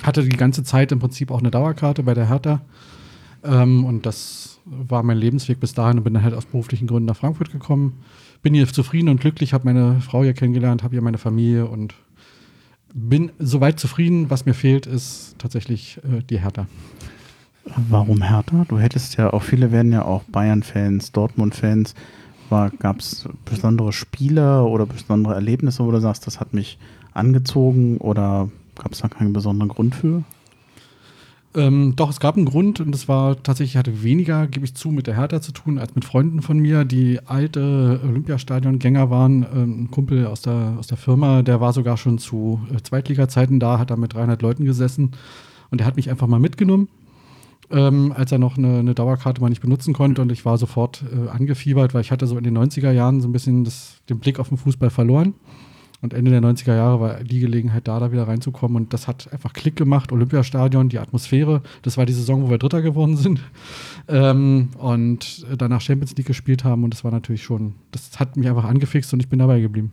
[0.05, 2.61] Hatte die ganze Zeit im Prinzip auch eine Dauerkarte bei der Hertha.
[3.43, 7.07] Ähm, und das war mein Lebensweg bis dahin und bin dann halt aus beruflichen Gründen
[7.07, 7.95] nach Frankfurt gekommen
[8.43, 11.95] bin hier zufrieden und glücklich, habe meine Frau hier kennengelernt, habe hier meine Familie und
[12.93, 14.31] bin soweit zufrieden.
[14.31, 16.67] Was mir fehlt, ist tatsächlich äh, die Hertha.
[17.89, 18.65] Warum Hertha?
[18.69, 21.95] Du hättest ja auch, viele werden ja auch Bayern-Fans, Dortmund-Fans.
[22.51, 26.79] Gab es besondere Spieler oder besondere Erlebnisse, wo du sagst, das hat mich
[27.15, 30.25] angezogen oder gab es da keinen besonderen Grund für?
[31.55, 34.91] Ähm, doch, es gab einen Grund und es war tatsächlich, hatte weniger, gebe ich zu,
[34.91, 39.45] mit der Hertha zu tun, als mit Freunden von mir, die alte Olympiastadion-Gänger waren.
[39.53, 43.59] Ähm, ein Kumpel aus der, aus der Firma, der war sogar schon zu äh, Zweitliga-Zeiten
[43.59, 45.13] da, hat da mit 300 Leuten gesessen
[45.71, 46.89] und der hat mich einfach mal mitgenommen,
[47.71, 51.05] ähm, als er noch eine, eine, Dauerkarte mal nicht benutzen konnte und ich war sofort
[51.13, 54.19] äh, angefiebert, weil ich hatte so in den 90er Jahren so ein bisschen das, den
[54.19, 55.35] Blick auf den Fußball verloren.
[56.03, 58.77] Und Ende der 90er Jahre war die Gelegenheit da, da wieder reinzukommen.
[58.77, 60.13] Und das hat einfach Klick gemacht.
[60.13, 61.63] Olympiastadion, die Atmosphäre.
[61.83, 63.41] Das war die Saison, wo wir Dritter geworden sind.
[64.09, 66.83] Ähm, und danach Champions League gespielt haben.
[66.83, 69.93] Und das war natürlich schon, das hat mich einfach angefixt und ich bin dabei geblieben.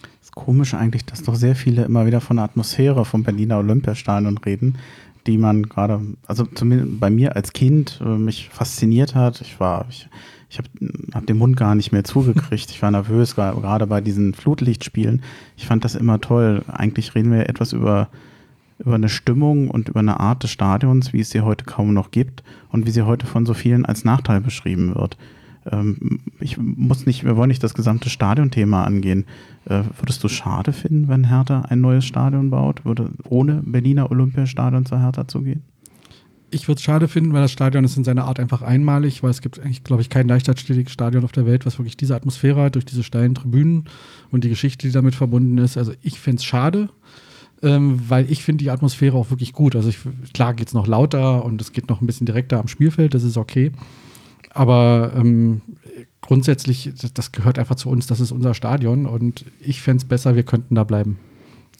[0.00, 3.58] Das ist komisch eigentlich, dass doch sehr viele immer wieder von der Atmosphäre vom Berliner
[3.58, 4.78] Olympiastadion reden,
[5.26, 9.40] die man gerade, also zumindest bei mir als Kind äh, mich fasziniert hat.
[9.40, 10.08] Ich war, ich
[10.52, 10.68] ich habe
[11.14, 12.70] hab den Mund gar nicht mehr zugekriegt.
[12.70, 15.22] Ich war nervös, gerade bei diesen Flutlichtspielen.
[15.56, 16.62] Ich fand das immer toll.
[16.70, 18.10] Eigentlich reden wir etwas über,
[18.78, 22.10] über eine Stimmung und über eine Art des Stadions, wie es sie heute kaum noch
[22.10, 25.16] gibt und wie sie heute von so vielen als Nachteil beschrieben wird.
[25.70, 29.26] Ähm, ich muss nicht, wir wollen nicht das gesamte Stadionthema angehen.
[29.64, 34.86] Äh, würdest du schade finden, wenn Hertha ein neues Stadion baut, würde ohne Berliner Olympiastadion
[34.86, 35.62] zur Hertha zu gehen?
[36.52, 39.30] ich würde es schade finden, weil das Stadion ist in seiner Art einfach einmalig, weil
[39.30, 42.62] es gibt eigentlich, glaube ich, kein leichtathletiques Stadion auf der Welt, was wirklich diese Atmosphäre
[42.62, 43.84] hat, durch diese steilen Tribünen
[44.30, 45.78] und die Geschichte, die damit verbunden ist.
[45.78, 46.90] Also ich finde es schade,
[47.62, 49.74] ähm, weil ich finde die Atmosphäre auch wirklich gut.
[49.74, 49.98] Also ich,
[50.34, 53.22] klar geht es noch lauter und es geht noch ein bisschen direkter am Spielfeld, das
[53.22, 53.72] ist okay.
[54.54, 55.62] Aber ähm,
[56.20, 60.36] grundsätzlich, das gehört einfach zu uns, das ist unser Stadion und ich fände es besser,
[60.36, 61.18] wir könnten da bleiben.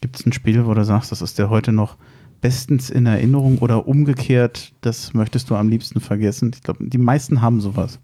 [0.00, 1.96] Gibt es ein Spiel, wo du sagst, das ist der heute noch
[2.40, 6.50] bestens in Erinnerung oder umgekehrt, das möchtest du am liebsten vergessen?
[6.54, 7.98] Ich glaube, die meisten haben sowas.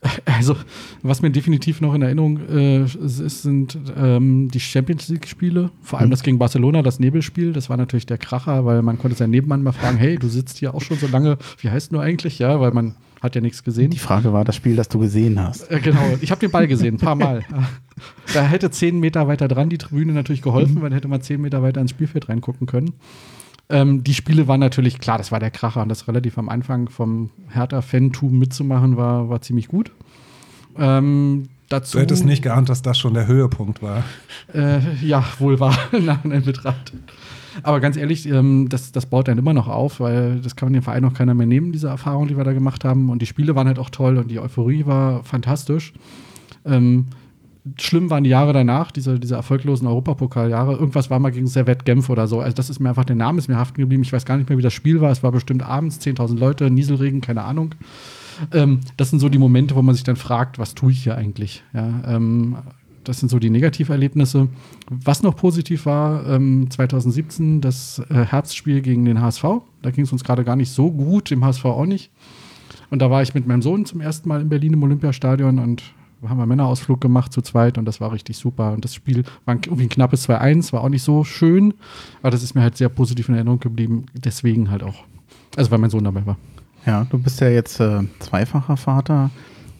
[0.24, 0.56] Also,
[1.02, 5.70] was mir definitiv noch in Erinnerung äh, ist, sind ähm, die Champions League-Spiele.
[5.82, 6.12] Vor allem mhm.
[6.12, 7.52] das gegen Barcelona, das Nebelspiel.
[7.52, 10.58] Das war natürlich der Kracher, weil man konnte seinen Nebenmann mal fragen: Hey, du sitzt
[10.58, 11.36] hier auch schon so lange.
[11.58, 12.38] Wie heißt du eigentlich?
[12.38, 13.90] Ja, weil man hat ja nichts gesehen.
[13.90, 15.70] Die Frage war das Spiel, das du gesehen hast.
[15.70, 17.44] Äh, genau, ich habe den Ball gesehen, ein paar Mal.
[18.34, 20.82] da hätte zehn Meter weiter dran die Tribüne natürlich geholfen, mhm.
[20.82, 22.92] weil dann hätte man zehn Meter weiter ins Spielfeld reingucken können.
[23.70, 26.88] Ähm, die Spiele waren natürlich, klar, das war der Kracher und das relativ am Anfang
[26.88, 29.92] vom Hertha-Fantum mitzumachen war, war ziemlich gut.
[30.78, 34.04] Ähm, dazu, du hättest nicht geahnt, dass das schon der Höhepunkt war.
[34.54, 36.92] Äh, ja, wohl war, nach einem Betracht.
[37.62, 40.74] Aber ganz ehrlich, ähm, das, das baut dann immer noch auf, weil das kann man
[40.74, 43.10] dem Verein noch keiner mehr nehmen, diese Erfahrung, die wir da gemacht haben.
[43.10, 45.92] Und die Spiele waren halt auch toll und die Euphorie war fantastisch.
[46.64, 47.06] Ähm,
[47.78, 50.72] schlimm waren die Jahre danach, diese, diese erfolglosen Europapokaljahre.
[50.72, 52.40] Irgendwas war mal gegen Servette Genf oder so.
[52.40, 54.02] Also das ist mir einfach, der Name ist mir haften geblieben.
[54.02, 55.10] Ich weiß gar nicht mehr, wie das Spiel war.
[55.10, 57.74] Es war bestimmt abends, 10.000 Leute, Nieselregen, keine Ahnung.
[58.52, 61.16] Ähm, das sind so die Momente, wo man sich dann fragt, was tue ich hier
[61.16, 61.62] eigentlich?
[61.72, 62.56] Ja, ähm,
[63.08, 64.48] das sind so die Negativerlebnisse.
[64.90, 69.44] Was noch positiv war, ähm, 2017 das äh, Herbstspiel gegen den HSV.
[69.80, 72.10] Da ging es uns gerade gar nicht so gut, dem HSV auch nicht.
[72.90, 75.82] Und da war ich mit meinem Sohn zum ersten Mal in Berlin im Olympiastadion und
[76.26, 78.72] haben wir Männerausflug gemacht zu zweit und das war richtig super.
[78.72, 81.74] Und das Spiel war irgendwie ein knappes 2-1, war auch nicht so schön,
[82.20, 84.04] aber das ist mir halt sehr positiv in Erinnerung geblieben.
[84.12, 85.04] Deswegen halt auch.
[85.56, 86.36] Also weil mein Sohn dabei war.
[86.84, 89.30] Ja, du bist ja jetzt äh, zweifacher Vater.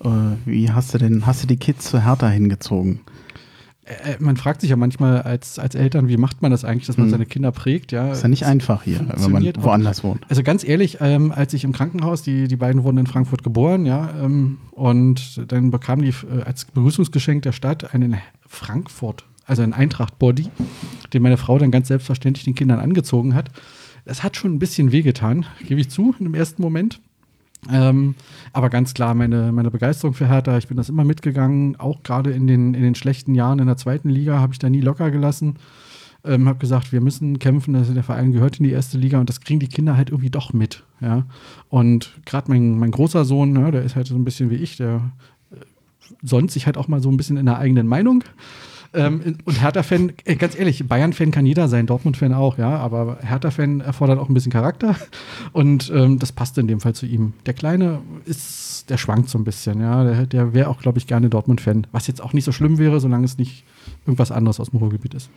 [0.02, 0.08] Äh,
[0.46, 3.00] wie hast du denn, hast du die Kids zu Hertha hingezogen?
[3.88, 6.98] Äh, man fragt sich ja manchmal als, als Eltern, wie macht man das eigentlich, dass
[6.98, 7.12] man hm.
[7.12, 7.92] seine Kinder prägt?
[7.92, 10.24] Ja, ist ja nicht einfach hier, wenn man woanders wohnt.
[10.28, 13.86] Also ganz ehrlich, ähm, als ich im Krankenhaus, die, die beiden wurden in Frankfurt geboren,
[13.86, 19.72] ja, ähm, und dann bekamen die äh, als Begrüßungsgeschenk der Stadt einen Frankfurt, also einen
[19.72, 20.48] Eintracht-Body,
[21.12, 23.50] den meine Frau dann ganz selbstverständlich den Kindern angezogen hat.
[24.04, 27.00] Das hat schon ein bisschen wehgetan, gebe ich zu, im ersten Moment.
[27.70, 28.14] Ähm,
[28.52, 32.30] aber ganz klar, meine, meine Begeisterung für Hertha, ich bin das immer mitgegangen, auch gerade
[32.30, 35.10] in den, in den schlechten Jahren in der zweiten Liga habe ich da nie locker
[35.10, 35.56] gelassen.
[36.24, 39.28] Ähm, habe gesagt, wir müssen kämpfen, also der Verein gehört in die erste Liga und
[39.28, 40.84] das kriegen die Kinder halt irgendwie doch mit.
[41.00, 41.26] Ja?
[41.68, 44.76] Und gerade mein, mein großer Sohn, ja, der ist halt so ein bisschen wie ich,
[44.76, 45.12] der
[45.52, 45.56] äh,
[46.22, 48.24] sonst sich halt auch mal so ein bisschen in der eigenen Meinung.
[48.94, 53.80] Ähm, und Hertha-Fan, äh, ganz ehrlich, Bayern-Fan kann jeder sein, Dortmund-Fan auch, ja, aber Hertha-Fan
[53.80, 54.96] erfordert auch ein bisschen Charakter
[55.52, 57.34] und ähm, das passt in dem Fall zu ihm.
[57.44, 61.06] Der Kleine ist, der schwankt so ein bisschen, ja, der, der wäre auch, glaube ich,
[61.06, 63.64] gerne Dortmund-Fan, was jetzt auch nicht so schlimm wäre, solange es nicht
[64.06, 65.28] irgendwas anderes aus dem Ruhrgebiet ist.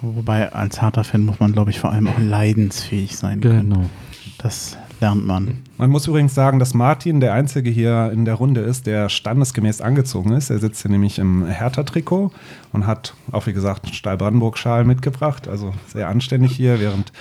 [0.00, 3.40] Wobei als Hertha-Fan muss man, glaube ich, vor allem auch leidensfähig sein.
[3.40, 3.76] Genau.
[3.76, 3.90] Können.
[4.38, 5.58] Das lernt man.
[5.76, 9.80] Man muss übrigens sagen, dass Martin der Einzige hier in der Runde ist, der standesgemäß
[9.80, 10.50] angezogen ist.
[10.50, 12.32] Er sitzt hier nämlich im Hertha-Trikot
[12.72, 15.48] und hat auch, wie gesagt, einen Stahl-Brandenburg-Schal mitgebracht.
[15.48, 17.12] Also sehr anständig hier, während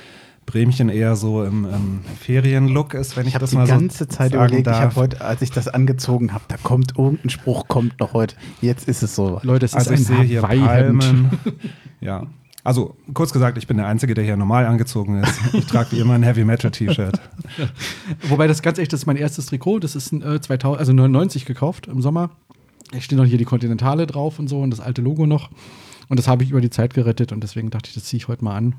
[0.48, 3.82] Bremchen eher so im, im Ferienlook ist, wenn ich, ich das mal so Ich habe
[3.82, 4.78] die ganze Zeit überlegt, darf.
[4.78, 8.36] ich habe heute, als ich das angezogen habe, da kommt irgendein Spruch, kommt noch heute.
[8.62, 9.40] Jetzt ist es so.
[9.44, 11.32] Leute, es also ist ein ich sehe hier Palmen.
[12.02, 12.26] ja,
[12.68, 15.40] also, kurz gesagt, ich bin der Einzige, der hier normal angezogen ist.
[15.54, 17.18] Ich trage wie immer ein Heavy Metal T-Shirt.
[18.28, 19.80] Wobei das ganz echt, das ist mein erstes Trikot.
[19.80, 22.32] Das ist ein, äh, 2000, also 99 gekauft im Sommer.
[22.92, 25.50] Da steht noch hier die Kontinentale drauf und so und das alte Logo noch.
[26.10, 28.28] Und das habe ich über die Zeit gerettet und deswegen dachte ich, das ziehe ich
[28.28, 28.76] heute mal an.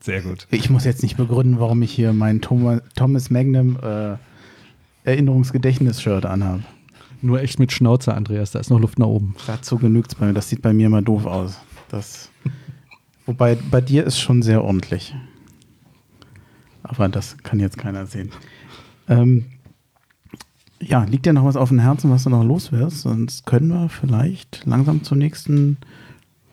[0.00, 0.48] Sehr gut.
[0.50, 4.16] Ich muss jetzt nicht begründen, warum ich hier mein Thomas Magnum äh,
[5.04, 6.64] Erinnerungsgedächtnis-Shirt anhabe.
[7.20, 8.50] Nur echt mit Schnauze, Andreas.
[8.50, 9.36] Da ist noch Luft nach oben.
[9.46, 10.32] Dazu genügt es bei mir.
[10.32, 11.60] Das sieht bei mir immer doof aus.
[11.92, 12.30] Das,
[13.26, 15.14] wobei bei dir ist schon sehr ordentlich.
[16.82, 18.30] Aber das kann jetzt keiner sehen.
[19.08, 19.44] Ähm,
[20.80, 23.02] ja, liegt dir noch was auf dem Herzen, was du noch los wirst?
[23.02, 25.76] Sonst können wir vielleicht langsam zum nächsten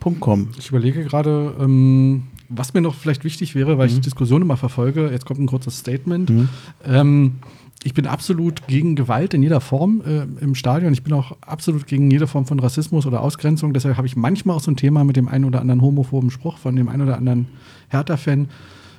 [0.02, 0.52] Punkt kommen.
[0.60, 3.94] Ich überlege gerade, ähm, was mir noch vielleicht wichtig wäre, weil mhm.
[3.94, 5.10] ich die Diskussion immer verfolge.
[5.10, 6.30] Jetzt kommt ein kurzes Statement.
[6.30, 6.50] Mhm.
[6.86, 7.36] Ähm,
[7.84, 10.92] ich bin absolut gegen Gewalt in jeder Form äh, im Stadion.
[10.92, 13.74] Ich bin auch absolut gegen jede Form von Rassismus oder Ausgrenzung.
[13.74, 16.58] Deshalb habe ich manchmal auch so ein Thema mit dem einen oder anderen homophoben Spruch
[16.58, 17.48] von dem einen oder anderen
[17.88, 18.50] Hertha-Fan.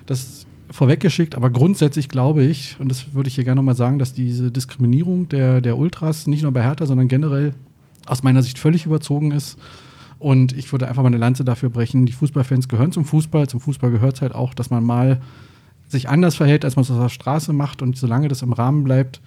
[0.07, 4.15] Das vorweggeschickt, aber grundsätzlich glaube ich, und das würde ich hier gerne nochmal sagen, dass
[4.15, 7.55] diese Diskriminierung der, der Ultras nicht nur bei Hertha, sondern generell
[8.07, 9.59] aus meiner Sicht völlig überzogen ist.
[10.19, 13.49] Und ich würde einfach mal eine Lanze dafür brechen, die Fußballfans gehören zum Fußball.
[13.49, 15.21] Zum Fußball gehört es halt auch, dass man mal
[15.91, 17.83] sich anders verhält, als man es auf der Straße macht.
[17.83, 19.21] Und solange das im Rahmen bleibt,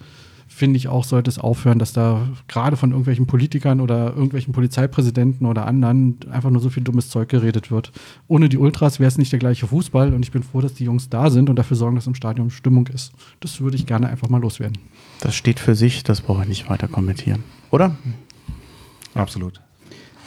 [0.46, 5.46] finde ich auch, sollte es aufhören, dass da gerade von irgendwelchen Politikern oder irgendwelchen Polizeipräsidenten
[5.46, 7.92] oder anderen einfach nur so viel dummes Zeug geredet wird.
[8.28, 10.84] Ohne die Ultras wäre es nicht der gleiche Fußball und ich bin froh, dass die
[10.84, 13.12] Jungs da sind und dafür sorgen, dass im Stadion Stimmung ist.
[13.40, 14.78] Das würde ich gerne einfach mal loswerden.
[15.20, 17.42] Das steht für sich, das brauche ich nicht weiter kommentieren.
[17.70, 17.96] Oder?
[19.14, 19.60] Absolut.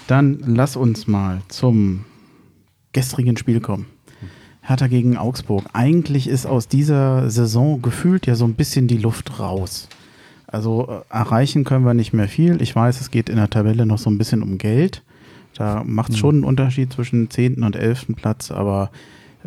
[0.07, 2.05] Dann lass uns mal zum
[2.93, 3.85] gestrigen Spiel kommen.
[4.67, 5.63] Hertha gegen Augsburg.
[5.71, 9.87] Eigentlich ist aus dieser Saison gefühlt ja so ein bisschen die Luft raus.
[10.45, 12.61] Also äh, erreichen können wir nicht mehr viel.
[12.61, 15.03] Ich weiß, es geht in der Tabelle noch so ein bisschen um Geld.
[15.55, 16.19] Da macht es mhm.
[16.19, 17.63] schon einen Unterschied zwischen 10.
[17.63, 18.07] und 11.
[18.17, 18.91] Platz, aber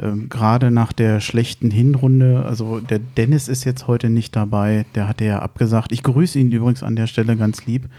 [0.00, 5.06] ähm, gerade nach der schlechten Hinrunde, also der Dennis ist jetzt heute nicht dabei, der
[5.06, 5.92] hatte ja abgesagt.
[5.92, 7.90] Ich grüße ihn übrigens an der Stelle ganz lieb.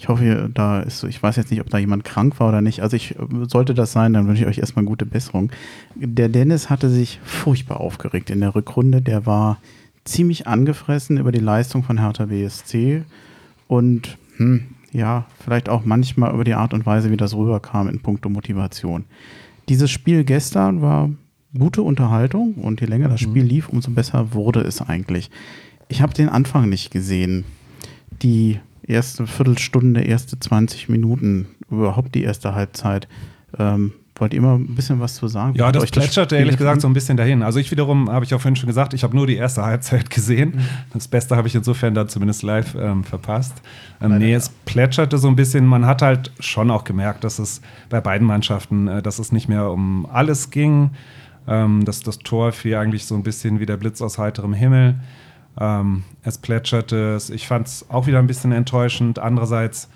[0.00, 2.82] Ich hoffe, da ist, ich weiß jetzt nicht, ob da jemand krank war oder nicht.
[2.82, 3.16] Also ich
[3.48, 5.50] sollte das sein, dann wünsche ich euch erstmal gute Besserung.
[5.96, 9.02] Der Dennis hatte sich furchtbar aufgeregt in der Rückrunde.
[9.02, 9.58] Der war
[10.04, 13.02] ziemlich angefressen über die Leistung von Hertha BSC
[13.66, 18.00] und hm, ja, vielleicht auch manchmal über die Art und Weise, wie das rüberkam in
[18.00, 19.04] puncto Motivation.
[19.68, 21.10] Dieses Spiel gestern war
[21.58, 23.30] gute Unterhaltung und je länger das mhm.
[23.30, 25.28] Spiel lief, umso besser wurde es eigentlich.
[25.88, 27.44] Ich habe den Anfang nicht gesehen.
[28.22, 33.08] Die erste Viertelstunde, erste 20 Minuten, überhaupt die erste Halbzeit.
[33.58, 35.54] Ähm, wollt ihr immer ein bisschen was zu sagen?
[35.56, 37.42] Ja, das plätscherte ehrlich gesagt so ein bisschen dahin.
[37.42, 40.10] Also ich wiederum, habe ich auch vorhin schon gesagt, ich habe nur die erste Halbzeit
[40.10, 40.54] gesehen.
[40.56, 40.60] Mhm.
[40.92, 43.54] Das Beste habe ich insofern da zumindest live ähm, verpasst.
[44.00, 45.66] Ähm, nee, es plätscherte so ein bisschen.
[45.66, 49.48] Man hat halt schon auch gemerkt, dass es bei beiden Mannschaften, äh, dass es nicht
[49.48, 50.90] mehr um alles ging.
[51.46, 54.96] Ähm, dass das Tor fiel eigentlich so ein bisschen wie der Blitz aus heiterem Himmel.
[55.60, 57.18] Ähm, es plätscherte.
[57.32, 59.18] Ich fand es auch wieder ein bisschen enttäuschend.
[59.18, 59.88] Andererseits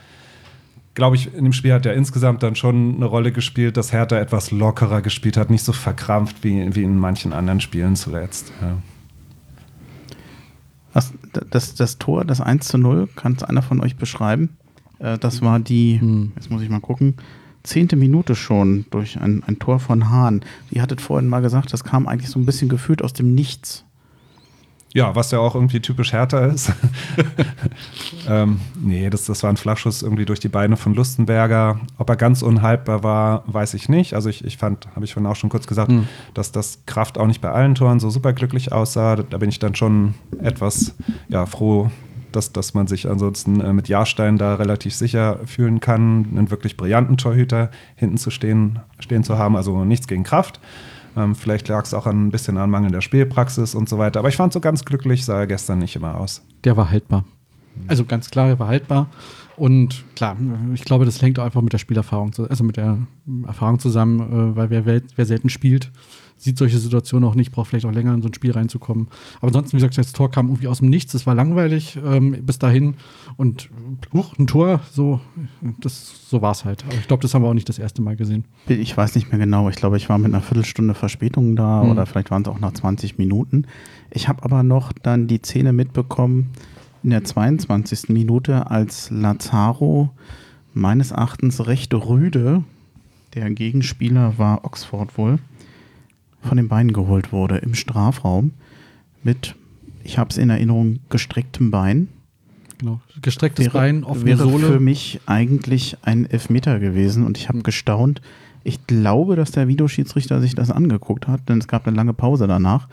[0.94, 4.18] glaube ich, in dem Spiel hat er insgesamt dann schon eine Rolle gespielt, dass Hertha
[4.18, 8.52] etwas lockerer gespielt hat, nicht so verkrampft wie, wie in manchen anderen Spielen zuletzt.
[8.60, 8.76] Ja.
[10.92, 11.12] Das,
[11.50, 14.58] das, das Tor, das 1 zu 0, kann es einer von euch beschreiben?
[14.98, 16.32] Äh, das war die, hm.
[16.36, 17.16] jetzt muss ich mal gucken,
[17.62, 20.42] zehnte Minute schon durch ein, ein Tor von Hahn.
[20.70, 23.84] Ihr hattet vorhin mal gesagt, das kam eigentlich so ein bisschen gefühlt aus dem Nichts.
[24.94, 26.70] Ja, was ja auch irgendwie typisch härter ist.
[28.28, 31.80] ähm, nee, das, das war ein Flachschuss irgendwie durch die Beine von Lustenberger.
[31.96, 34.12] Ob er ganz unhaltbar war, weiß ich nicht.
[34.12, 36.08] Also ich, ich fand, habe ich vorhin auch schon kurz gesagt, mhm.
[36.34, 39.16] dass das Kraft auch nicht bei allen Toren so super glücklich aussah.
[39.16, 40.94] Da bin ich dann schon etwas
[41.28, 41.90] ja, froh,
[42.30, 46.76] dass, dass man sich ansonsten äh, mit Jahrstein da relativ sicher fühlen kann, einen wirklich
[46.76, 49.56] brillanten Torhüter hinten zu stehen, stehen zu haben.
[49.56, 50.60] Also nichts gegen Kraft.
[51.16, 54.20] Ähm, vielleicht lag es auch ein bisschen an mangelnder Spielpraxis und so weiter.
[54.20, 56.42] Aber ich fand so ganz glücklich sah er gestern nicht immer aus.
[56.64, 57.24] Der war haltbar.
[57.86, 59.08] Also ganz klar, er war haltbar.
[59.56, 60.36] Und klar,
[60.74, 62.98] ich glaube, das hängt auch einfach mit der Spielerfahrung, also mit der
[63.46, 65.90] Erfahrung zusammen, äh, weil wer, wer selten spielt,
[66.42, 69.06] sieht solche Situationen auch nicht, braucht vielleicht auch länger in so ein Spiel reinzukommen.
[69.38, 72.36] Aber ansonsten, wie gesagt, das Tor kam irgendwie aus dem Nichts, es war langweilig ähm,
[72.44, 72.94] bis dahin
[73.36, 73.70] und
[74.12, 75.20] huch, ein Tor, so,
[75.80, 76.84] das, so war es halt.
[76.84, 78.44] Aber ich glaube, das haben wir auch nicht das erste Mal gesehen.
[78.66, 81.90] Ich weiß nicht mehr genau, ich glaube, ich war mit einer Viertelstunde Verspätung da mhm.
[81.90, 83.66] oder vielleicht waren es auch nach 20 Minuten.
[84.10, 86.50] Ich habe aber noch dann die Szene mitbekommen
[87.04, 88.08] in der 22.
[88.08, 90.10] Minute, als Lazaro
[90.74, 92.64] meines Erachtens recht rüde,
[93.34, 95.38] der Gegenspieler war Oxford wohl,
[96.42, 98.52] von den Beinen geholt wurde im Strafraum
[99.22, 99.54] mit,
[100.04, 102.08] ich habe es in Erinnerung, gestrecktem Bein.
[102.78, 104.66] Genau, gestrecktes wäre, Bein, offene wäre Sohle.
[104.66, 108.20] für mich eigentlich ein Elfmeter gewesen und ich habe gestaunt.
[108.64, 112.46] Ich glaube, dass der Videoschiedsrichter sich das angeguckt hat, denn es gab eine lange Pause
[112.46, 112.88] danach.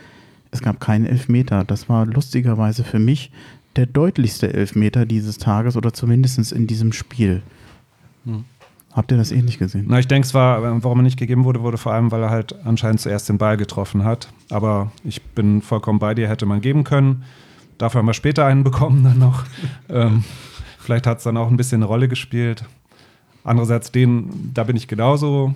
[0.51, 1.63] Es gab keinen Elfmeter.
[1.63, 3.31] Das war lustigerweise für mich
[3.75, 7.43] der deutlichste Elfmeter dieses Tages oder zumindest in diesem Spiel.
[8.25, 8.45] Hm.
[8.99, 9.85] Habt ihr das ähnlich gesehen?
[9.87, 12.31] Na, ich denke, es war, warum er nicht gegeben wurde, wurde vor allem, weil er
[12.31, 14.27] halt anscheinend zuerst den Ball getroffen hat.
[14.49, 17.23] Aber ich bin vollkommen bei dir, hätte man geben können.
[17.77, 19.45] Dafür haben wir später einen bekommen dann noch.
[19.89, 20.25] ähm,
[20.79, 22.65] vielleicht hat es dann auch ein bisschen eine Rolle gespielt.
[23.45, 25.55] Andererseits, den, da bin ich genauso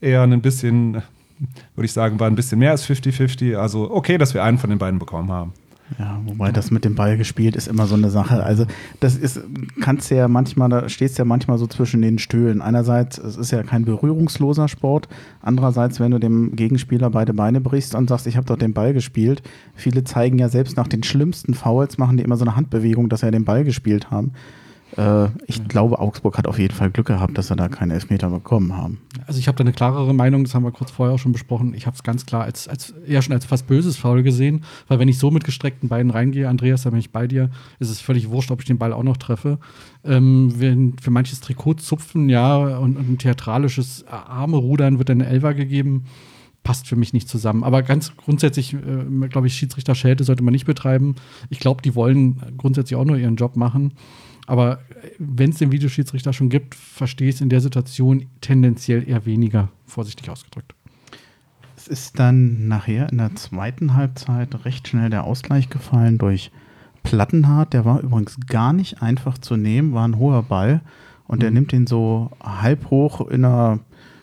[0.00, 1.02] eher ein bisschen,
[1.74, 3.54] würde ich sagen, war ein bisschen mehr als 50-50.
[3.54, 5.52] Also okay, dass wir einen von den beiden bekommen haben.
[5.98, 8.42] Ja, wobei das mit dem Ball gespielt ist immer so eine Sache.
[8.42, 8.66] Also,
[9.00, 9.40] das ist,
[9.80, 12.60] kannst ja manchmal, da stehst ja manchmal so zwischen den Stühlen.
[12.60, 15.08] Einerseits, es ist ja kein berührungsloser Sport.
[15.40, 18.92] Andererseits, wenn du dem Gegenspieler beide Beine brichst und sagst, ich habe doch den Ball
[18.92, 19.42] gespielt.
[19.74, 23.20] Viele zeigen ja selbst nach den schlimmsten Fouls, machen die immer so eine Handbewegung, dass
[23.20, 24.32] sie ja den Ball gespielt haben.
[24.96, 28.30] Äh, ich glaube, Augsburg hat auf jeden Fall Glück gehabt, dass sie da keinen Elfmeter
[28.30, 29.00] bekommen haben.
[29.26, 31.74] Also ich habe da eine klarere Meinung, das haben wir kurz vorher auch schon besprochen.
[31.74, 34.98] Ich habe es ganz klar als, als eher schon als fast böses Foul gesehen, weil
[34.98, 38.00] wenn ich so mit gestreckten Beinen reingehe, Andreas, da bin ich bei dir, ist es
[38.00, 39.58] völlig wurscht, ob ich den Ball auch noch treffe.
[40.04, 45.20] Ähm, wenn für manches Trikot zupfen, ja, und, und ein theatralisches Arme rudern wird dann
[45.20, 46.04] eine Elfer gegeben
[46.68, 47.64] passt für mich nicht zusammen.
[47.64, 51.14] Aber ganz grundsätzlich, äh, glaube ich, Schiedsrichter-Schelte sollte man nicht betreiben.
[51.48, 53.94] Ich glaube, die wollen grundsätzlich auch nur ihren Job machen.
[54.48, 54.78] Aber
[55.18, 59.68] wenn es den Videoschiedsrichter schon gibt, verstehe ich es in der Situation tendenziell eher weniger,
[59.84, 60.74] vorsichtig ausgedrückt.
[61.76, 66.50] Es ist dann nachher in der zweiten Halbzeit recht schnell der Ausgleich gefallen durch
[67.02, 67.74] Plattenhardt.
[67.74, 70.80] Der war übrigens gar nicht einfach zu nehmen, war ein hoher Ball
[71.26, 71.40] und mhm.
[71.40, 73.80] der nimmt ihn so halb hoch in einer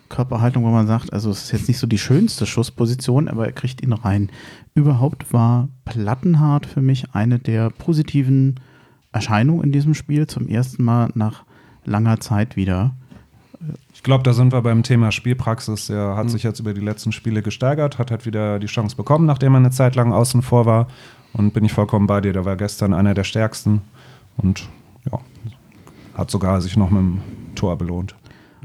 [0.09, 3.51] Körperhaltung, wo man sagt, also es ist jetzt nicht so die schönste Schussposition, aber er
[3.51, 4.31] kriegt ihn rein.
[4.73, 8.55] Überhaupt war Plattenhardt für mich eine der positiven
[9.15, 11.45] Erscheinungen in diesem Spiel, zum ersten Mal nach
[11.85, 12.93] langer Zeit wieder.
[13.93, 15.89] Ich glaube, da sind wir beim Thema Spielpraxis.
[15.89, 16.29] Er hat mhm.
[16.29, 19.59] sich jetzt über die letzten Spiele gesteigert, hat halt wieder die Chance bekommen, nachdem er
[19.59, 20.87] eine Zeit lang außen vor war.
[21.31, 22.33] Und bin ich vollkommen bei dir.
[22.33, 23.81] Der war gestern einer der stärksten
[24.37, 24.67] und
[25.09, 25.19] ja,
[26.13, 27.21] hat sogar sich noch mit dem
[27.55, 28.15] Tor belohnt.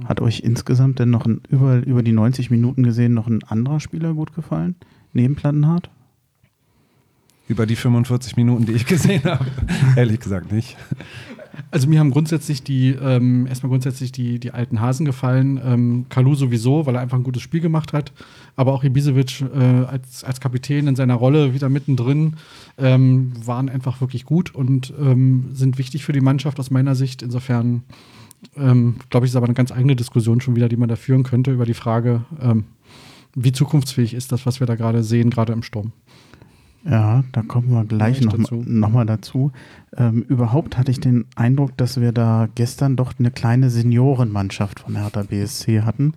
[0.04, 3.78] Hat euch insgesamt denn noch ein, über, über die 90 Minuten gesehen noch ein anderer
[3.78, 4.74] Spieler gut gefallen?
[5.12, 5.90] Neben Plattenhardt?
[7.50, 9.44] Über die 45 Minuten, die ich gesehen habe.
[9.96, 10.76] Ehrlich gesagt nicht.
[11.72, 15.60] Also mir haben grundsätzlich die, ähm, erstmal grundsätzlich die, die alten Hasen gefallen.
[15.64, 18.12] Ähm, Kalu sowieso, weil er einfach ein gutes Spiel gemacht hat.
[18.54, 22.36] Aber auch Ibisevic äh, als, als Kapitän in seiner Rolle wieder mittendrin
[22.78, 27.20] ähm, waren einfach wirklich gut und ähm, sind wichtig für die Mannschaft aus meiner Sicht.
[27.20, 27.82] Insofern
[28.56, 31.24] ähm, glaube ich, ist aber eine ganz eigene Diskussion schon wieder, die man da führen
[31.24, 32.66] könnte über die Frage, ähm,
[33.34, 35.92] wie zukunftsfähig ist das, was wir da gerade sehen, gerade im Sturm.
[36.84, 38.62] Ja, da kommen wir gleich noch, dazu.
[38.66, 39.52] noch mal dazu.
[39.96, 44.96] Ähm, überhaupt hatte ich den Eindruck, dass wir da gestern doch eine kleine Seniorenmannschaft von
[44.96, 46.14] Hertha BSC hatten.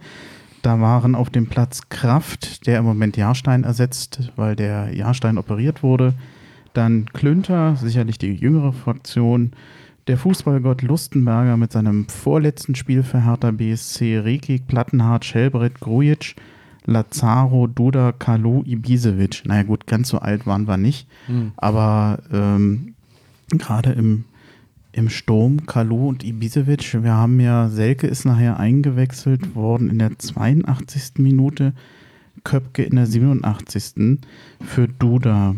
[0.62, 5.84] Da waren auf dem Platz Kraft, der im Moment Jahrstein ersetzt, weil der Jahrstein operiert
[5.84, 6.14] wurde.
[6.72, 9.52] Dann Klünter, sicherlich die jüngere Fraktion.
[10.08, 16.36] Der Fußballgott Lustenberger mit seinem vorletzten Spiel für Hertha BSC, Rekik, Plattenhardt, Schelbrett, Grujic,
[16.86, 19.44] Lazaro, Duda, Kalu, Ibisevic.
[19.46, 21.52] Naja gut, ganz so alt waren wir nicht, mhm.
[21.58, 22.96] aber ähm,
[23.50, 24.26] gerade im,
[24.92, 30.18] im Sturm, Kalu und Ibisevic, wir haben ja, Selke ist nachher eingewechselt worden in der
[30.18, 31.20] 82.
[31.20, 31.74] Minute,
[32.44, 34.20] Köpke in der 87.
[34.62, 35.56] für Duda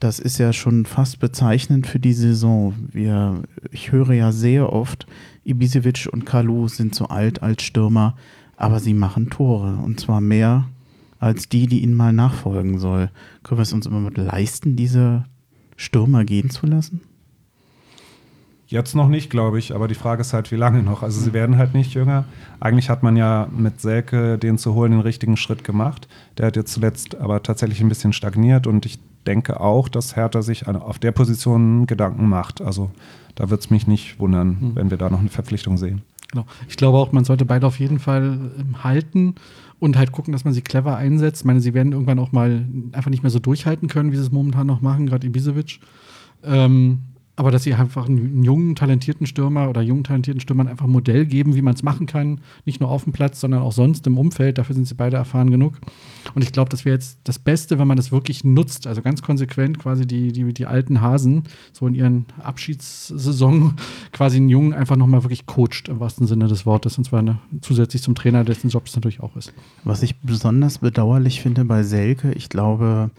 [0.00, 2.74] das ist ja schon fast bezeichnend für die Saison.
[2.92, 5.06] Wir, ich höre ja sehr oft,
[5.44, 8.16] Ibisevic und Kalu sind zu alt als Stürmer,
[8.58, 9.78] aber sie machen Tore.
[9.82, 10.68] Und zwar mehr
[11.18, 13.10] als die, die ihnen mal nachfolgen soll.
[13.42, 15.24] Können wir es uns immer leisten, diese
[15.76, 17.00] Stürmer gehen zu lassen?
[18.66, 21.02] Jetzt noch nicht, glaube ich, aber die Frage ist halt, wie lange noch.
[21.02, 22.26] Also sie werden halt nicht jünger.
[22.60, 26.06] Eigentlich hat man ja mit Selke den zu holen den richtigen Schritt gemacht.
[26.36, 30.42] Der hat jetzt zuletzt aber tatsächlich ein bisschen stagniert und ich denke auch, dass Hertha
[30.42, 32.60] sich auf der Position Gedanken macht.
[32.60, 32.90] Also
[33.36, 34.76] da wird es mich nicht wundern, mhm.
[34.76, 36.02] wenn wir da noch eine Verpflichtung sehen.
[36.30, 36.46] Genau.
[36.68, 39.36] Ich glaube auch, man sollte beide auf jeden Fall ähm, halten
[39.78, 41.42] und halt gucken, dass man sie clever einsetzt.
[41.42, 44.22] Ich meine, sie werden irgendwann auch mal einfach nicht mehr so durchhalten können, wie sie
[44.22, 45.80] es momentan noch machen, gerade Ibisevic.
[46.44, 47.00] Ähm,
[47.38, 51.24] aber dass sie einfach einen jungen, talentierten Stürmer oder jungen, talentierten Stürmern einfach ein Modell
[51.24, 52.40] geben, wie man es machen kann.
[52.64, 54.58] Nicht nur auf dem Platz, sondern auch sonst im Umfeld.
[54.58, 55.78] Dafür sind sie beide erfahren genug.
[56.34, 58.88] Und ich glaube, das wäre jetzt das Beste, wenn man das wirklich nutzt.
[58.88, 63.74] Also ganz konsequent quasi die, die, die alten Hasen so in ihren Abschiedssaison
[64.12, 66.98] quasi einen Jungen einfach nochmal wirklich coacht, im wahrsten Sinne des Wortes.
[66.98, 69.52] Und zwar eine, zusätzlich zum Trainer, dessen Job das natürlich auch ist.
[69.84, 73.12] Was ich besonders bedauerlich finde bei Selke, ich glaube,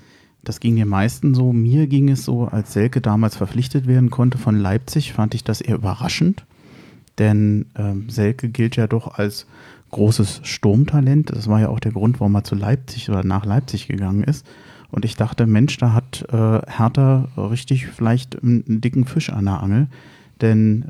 [0.50, 1.54] das ging den meisten so.
[1.54, 5.62] Mir ging es so, als Selke damals verpflichtet werden konnte von Leipzig, fand ich das
[5.62, 6.44] eher überraschend.
[7.20, 9.46] Denn ähm, Selke gilt ja doch als
[9.92, 11.30] großes Sturmtalent.
[11.30, 14.44] Das war ja auch der Grund, warum er zu Leipzig oder nach Leipzig gegangen ist.
[14.90, 19.62] Und ich dachte, Mensch, da hat äh, Hertha richtig vielleicht einen, dicken Fisch an der
[19.62, 19.88] Angel.
[20.42, 20.82] Denn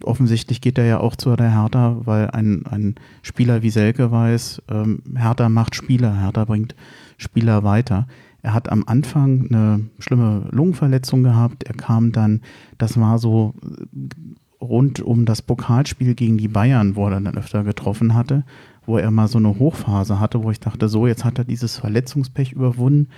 [0.00, 4.10] äh, offensichtlich geht er ja auch zu der Hertha, weil ein, ein Spieler wie Selke
[4.10, 6.74] weiß, ähm, Hertha macht Spieler, Hertha bringt
[7.18, 8.06] Spieler weiter.
[8.44, 11.64] Er hat am Anfang eine schlimme Lungenverletzung gehabt.
[11.64, 12.42] Er kam dann,
[12.76, 17.64] das war so äh, rund um das Pokalspiel gegen die Bayern, wo er dann öfter
[17.64, 18.44] getroffen hatte,
[18.84, 21.78] wo er mal so eine Hochphase hatte, wo ich dachte, so, jetzt hat er dieses
[21.78, 23.08] Verletzungspech überwunden.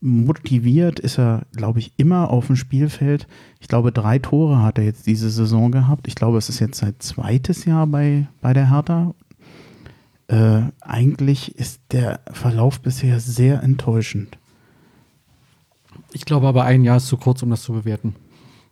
[0.00, 3.26] Motiviert ist er, glaube ich, immer auf dem Spielfeld.
[3.60, 6.08] Ich glaube, drei Tore hat er jetzt diese Saison gehabt.
[6.08, 9.14] Ich glaube, es ist jetzt sein zweites Jahr bei, bei der Hertha.
[10.28, 14.38] Äh, eigentlich ist der Verlauf bisher sehr enttäuschend.
[16.12, 18.14] Ich glaube aber, ein Jahr ist zu kurz, um das zu bewerten.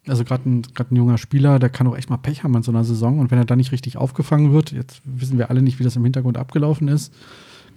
[0.07, 2.73] Also gerade ein, ein junger Spieler, der kann auch echt mal Pech haben in so
[2.73, 3.19] einer Saison.
[3.19, 5.97] Und wenn er da nicht richtig aufgefangen wird, jetzt wissen wir alle nicht, wie das
[5.97, 7.13] im Hintergrund abgelaufen ist,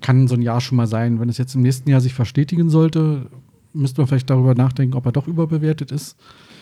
[0.02, 1.20] kann so ein Jahr schon mal sein.
[1.20, 3.28] Wenn es jetzt im nächsten Jahr sich verstetigen sollte,
[3.74, 6.18] müsste man vielleicht darüber nachdenken, ob er doch überbewertet ist.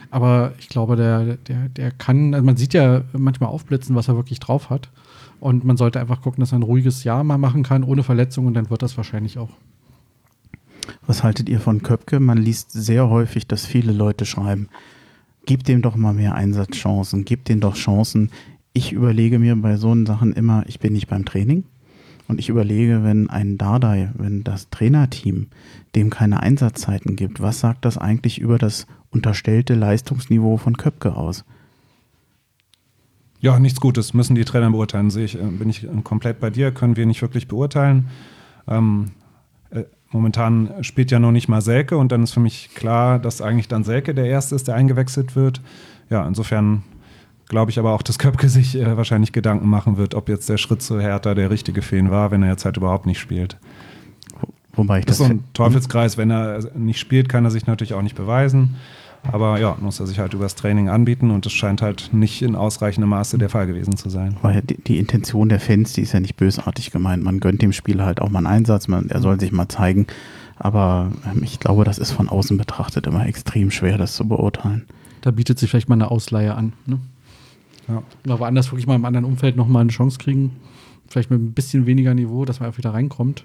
[0.09, 4.15] Aber ich glaube, der, der, der kann, also man sieht ja manchmal aufblitzen, was er
[4.15, 4.89] wirklich drauf hat.
[5.39, 8.47] Und man sollte einfach gucken, dass er ein ruhiges Jahr mal machen kann, ohne Verletzungen,
[8.47, 9.49] und dann wird das wahrscheinlich auch.
[11.05, 12.19] Was haltet ihr von Köpke?
[12.19, 14.69] Man liest sehr häufig, dass viele Leute schreiben,
[15.45, 18.31] gib dem doch mal mehr Einsatzchancen, gib dem doch Chancen.
[18.73, 21.65] Ich überlege mir bei so Sachen immer, ich bin nicht beim Training.
[22.27, 25.47] Und ich überlege, wenn ein Dardai, wenn das Trainerteam
[25.95, 31.43] dem keine Einsatzzeiten gibt, was sagt das eigentlich über das unterstellte Leistungsniveau von Köpke aus?
[33.41, 35.09] Ja, nichts Gutes, müssen die Trainer beurteilen.
[35.09, 38.07] Sehe ich, äh, bin ich komplett bei dir, können wir nicht wirklich beurteilen.
[38.67, 39.20] Ähm, äh,
[40.11, 43.67] momentan spielt ja noch nicht mal Selke und dann ist für mich klar, dass eigentlich
[43.67, 45.61] dann Selke der Erste ist, der eingewechselt wird.
[46.09, 46.83] Ja, insofern
[47.47, 50.57] glaube ich aber auch, dass Köpke sich äh, wahrscheinlich Gedanken machen wird, ob jetzt der
[50.57, 53.57] Schritt zu Hertha der richtige für ihn war, wenn er jetzt halt überhaupt nicht spielt.
[54.73, 56.17] Wobei ich das, das ist so ein Teufelskreis.
[56.17, 58.75] Wenn er nicht spielt, kann er sich natürlich auch nicht beweisen.
[59.23, 62.55] Aber ja, muss er sich halt übers Training anbieten und das scheint halt nicht in
[62.55, 64.37] ausreichendem Maße der Fall gewesen zu sein.
[64.41, 67.23] Weil die, die, Intention der Fans, die ist ja nicht bösartig gemeint.
[67.23, 70.07] Man gönnt dem Spieler halt auch mal einen Einsatz, man, er soll sich mal zeigen.
[70.57, 74.85] Aber ähm, ich glaube, das ist von außen betrachtet immer extrem schwer, das zu beurteilen.
[75.21, 76.73] Da bietet sich vielleicht mal eine Ausleihe an.
[76.85, 76.99] Ne?
[77.87, 78.03] Ja.
[78.25, 80.55] Oder woanders wirklich mal im anderen Umfeld nochmal eine Chance kriegen.
[81.07, 83.43] Vielleicht mit ein bisschen weniger Niveau, dass man auch wieder reinkommt.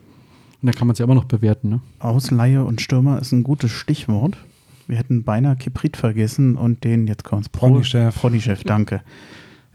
[0.62, 1.68] Und dann kann man es ja immer noch bewerten.
[1.68, 1.80] Ne?
[1.98, 4.36] Ausleihe und Stürmer ist ein gutes Stichwort.
[4.86, 8.20] Wir hätten beinahe Kiprit vergessen und den, jetzt kommt Ponychef.
[8.20, 9.02] Ponychef, danke.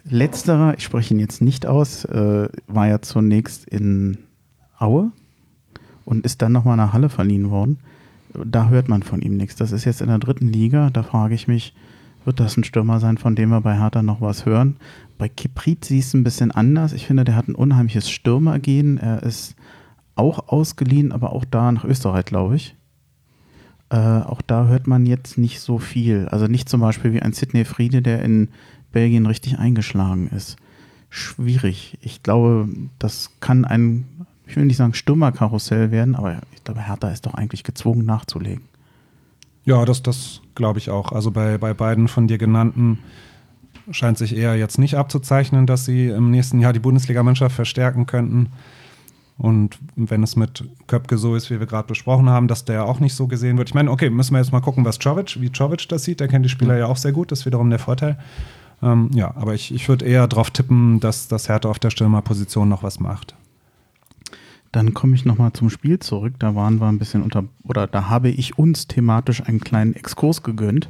[0.03, 4.18] Letzterer, ich spreche ihn jetzt nicht aus, äh, war ja zunächst in
[4.78, 5.12] Aue
[6.05, 7.80] und ist dann nochmal nach Halle verliehen worden.
[8.34, 9.55] Da hört man von ihm nichts.
[9.57, 10.89] Das ist jetzt in der dritten Liga.
[10.89, 11.74] Da frage ich mich,
[12.24, 14.78] wird das ein Stürmer sein, von dem wir bei Hertha noch was hören?
[15.18, 16.93] Bei Kiprit sieht es ein bisschen anders.
[16.93, 18.97] Ich finde, der hat ein unheimliches Stürmergehen.
[18.97, 19.55] Er ist
[20.16, 22.76] auch ausgeliehen, aber auch da nach Österreich, glaube ich.
[23.92, 26.28] Äh, auch da hört man jetzt nicht so viel.
[26.30, 28.48] Also nicht zum Beispiel wie ein Sidney Friede, der in
[28.94, 30.56] Belgien richtig eingeschlagen ist.
[31.10, 31.98] Schwierig.
[32.02, 32.70] Ich glaube,
[33.00, 34.06] das kann ein,
[34.48, 38.64] ich will nicht sagen Stürmerkarussell werden, aber ich glaube, Hertha ist doch eigentlich gezwungen nachzulegen.
[39.66, 41.12] Ja, das, das glaube ich auch.
[41.12, 43.00] Also bei, bei beiden von dir genannten
[43.92, 48.52] scheint sich eher jetzt nicht abzuzeichnen, dass sie im nächsten Jahr die Bundesligamannschaft verstärken könnten.
[49.42, 53.00] Und wenn es mit Köpke so ist, wie wir gerade besprochen haben, dass der auch
[53.00, 53.70] nicht so gesehen wird.
[53.70, 56.20] Ich meine, okay, müssen wir jetzt mal gucken, was Czovic, wie Czovic das sieht.
[56.20, 58.20] Der kennt die Spieler ja auch sehr gut, das ist wiederum der Vorteil.
[58.84, 62.70] Ähm, ja, aber ich, ich würde eher darauf tippen, dass das Hertha auf der Stürmerposition
[62.70, 63.36] noch was macht.
[64.72, 66.36] Dann komme ich nochmal zum Spiel zurück.
[66.38, 70.44] Da waren wir ein bisschen unter, oder da habe ich uns thematisch einen kleinen Exkurs
[70.44, 70.88] gegönnt.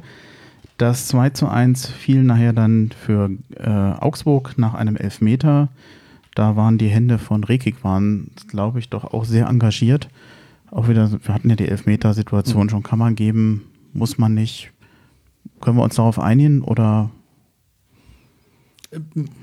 [0.76, 5.68] Das 2 zu 1 fiel nachher dann für äh, Augsburg nach einem Elfmeter.
[6.34, 10.08] Da waren die Hände von Rekik, waren, glaube ich, doch auch sehr engagiert.
[10.70, 12.70] Auch wieder, wir hatten ja die Elfmeter-Situation mhm.
[12.70, 14.72] schon, kann man geben, muss man nicht.
[15.60, 17.10] Können wir uns darauf einigen oder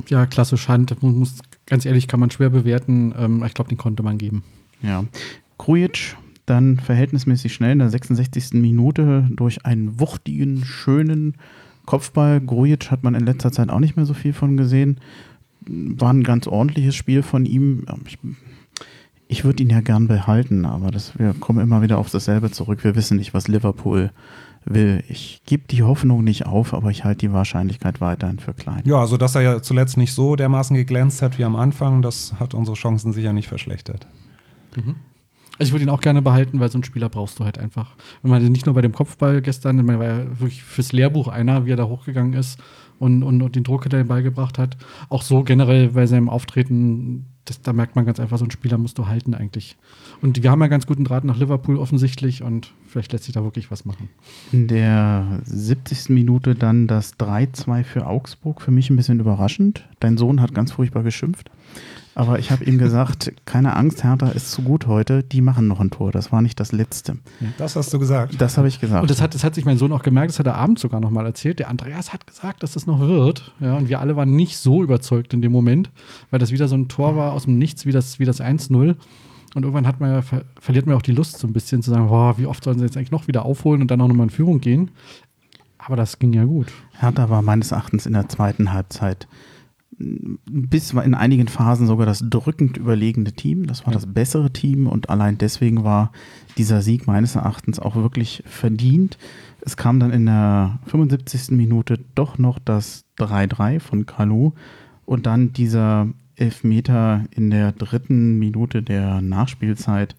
[0.08, 1.02] ja, klassisch Hand.
[1.02, 3.14] Muss, ganz ehrlich, kann man schwer bewerten.
[3.18, 4.44] Ähm, ich glaube, den konnte man geben.
[4.82, 5.04] Ja.
[5.58, 6.16] Krujic
[6.46, 8.54] dann verhältnismäßig schnell in der 66.
[8.54, 11.36] Minute durch einen wuchtigen, schönen
[11.86, 12.42] Kopfball.
[12.42, 15.00] Grujic hat man in letzter Zeit auch nicht mehr so viel von gesehen.
[15.68, 17.86] War ein ganz ordentliches Spiel von ihm.
[18.05, 18.18] Ich,
[19.28, 22.84] ich würde ihn ja gern behalten, aber das, wir kommen immer wieder auf dasselbe zurück.
[22.84, 24.12] Wir wissen nicht, was Liverpool
[24.66, 25.03] will.
[25.07, 28.82] Ich gebe die Hoffnung nicht auf, aber ich halte die Wahrscheinlichkeit weiterhin für klein.
[28.86, 32.34] Ja, also dass er ja zuletzt nicht so dermaßen geglänzt hat wie am Anfang, das
[32.39, 34.07] hat unsere Chancen sicher nicht verschlechtert.
[34.76, 34.95] Mhm.
[35.57, 37.95] Also ich würde ihn auch gerne behalten, weil so einen Spieler brauchst du halt einfach.
[38.22, 41.66] Wenn man nicht nur bei dem Kopfball gestern, man war ja wirklich fürs Lehrbuch einer,
[41.66, 42.60] wie er da hochgegangen ist
[43.00, 44.78] und, und, und den Druck, der ihm beigebracht hat.
[45.10, 48.78] Auch so generell bei seinem Auftreten das, da merkt man ganz einfach, so einen Spieler
[48.78, 49.76] musst du halten eigentlich.
[50.22, 53.43] Und wir haben ja ganz guten Draht nach Liverpool offensichtlich und vielleicht lässt sich da
[53.43, 54.10] wirklich was machen.
[54.52, 56.10] In der 70.
[56.10, 58.62] Minute dann das 3-2 für Augsburg.
[58.62, 59.84] Für mich ein bisschen überraschend.
[60.00, 61.50] Dein Sohn hat ganz furchtbar geschimpft.
[62.16, 65.80] Aber ich habe ihm gesagt, keine Angst, Hertha ist zu gut heute, die machen noch
[65.80, 66.12] ein Tor.
[66.12, 67.18] Das war nicht das letzte.
[67.57, 68.41] Das hast du gesagt.
[68.41, 69.01] Das habe ich gesagt.
[69.01, 70.99] Und das hat, das hat sich mein Sohn auch gemerkt, das hat er abends sogar
[70.99, 71.60] nochmal erzählt.
[71.60, 73.53] Der Andreas hat gesagt, dass das noch wird.
[73.60, 75.91] Ja, und wir alle waren nicht so überzeugt in dem Moment,
[76.32, 78.95] weil das wieder so ein Tor war aus dem Nichts wie das, wie das 1-0.
[79.55, 81.89] Und irgendwann hat man ja, ver verliert man auch die Lust so ein bisschen zu
[81.91, 84.26] sagen, boah, wie oft sollen sie jetzt eigentlich noch wieder aufholen und dann auch nochmal
[84.26, 84.91] in Führung gehen.
[85.78, 86.68] Aber das ging ja gut.
[86.99, 89.28] Hertha war meines Erachtens in der zweiten Halbzeit
[90.00, 93.68] bis in einigen Phasen sogar das drückend überlegene Team.
[93.68, 96.12] Das war das bessere Team und allein deswegen war
[96.58, 99.18] dieser Sieg meines Erachtens auch wirklich verdient.
[99.62, 101.52] Es kam dann in der 75.
[101.52, 104.54] Minute doch noch das 3-3 von Kalu
[105.06, 110.16] und dann dieser Elfmeter in der dritten Minute der Nachspielzeit,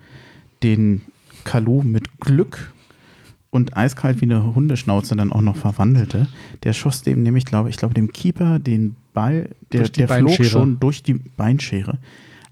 [0.63, 1.01] den
[1.45, 2.75] Kalu mit Glück
[3.51, 6.29] und eiskalt wie eine Hundeschnauze dann auch noch verwandelte.
[6.63, 10.79] Der schoss dem nämlich, glaube ich, glaube dem Keeper den Ball, der, der flog schon
[10.79, 11.99] durch die Beinschere.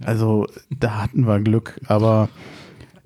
[0.04, 2.28] Also da hatten wir Glück, aber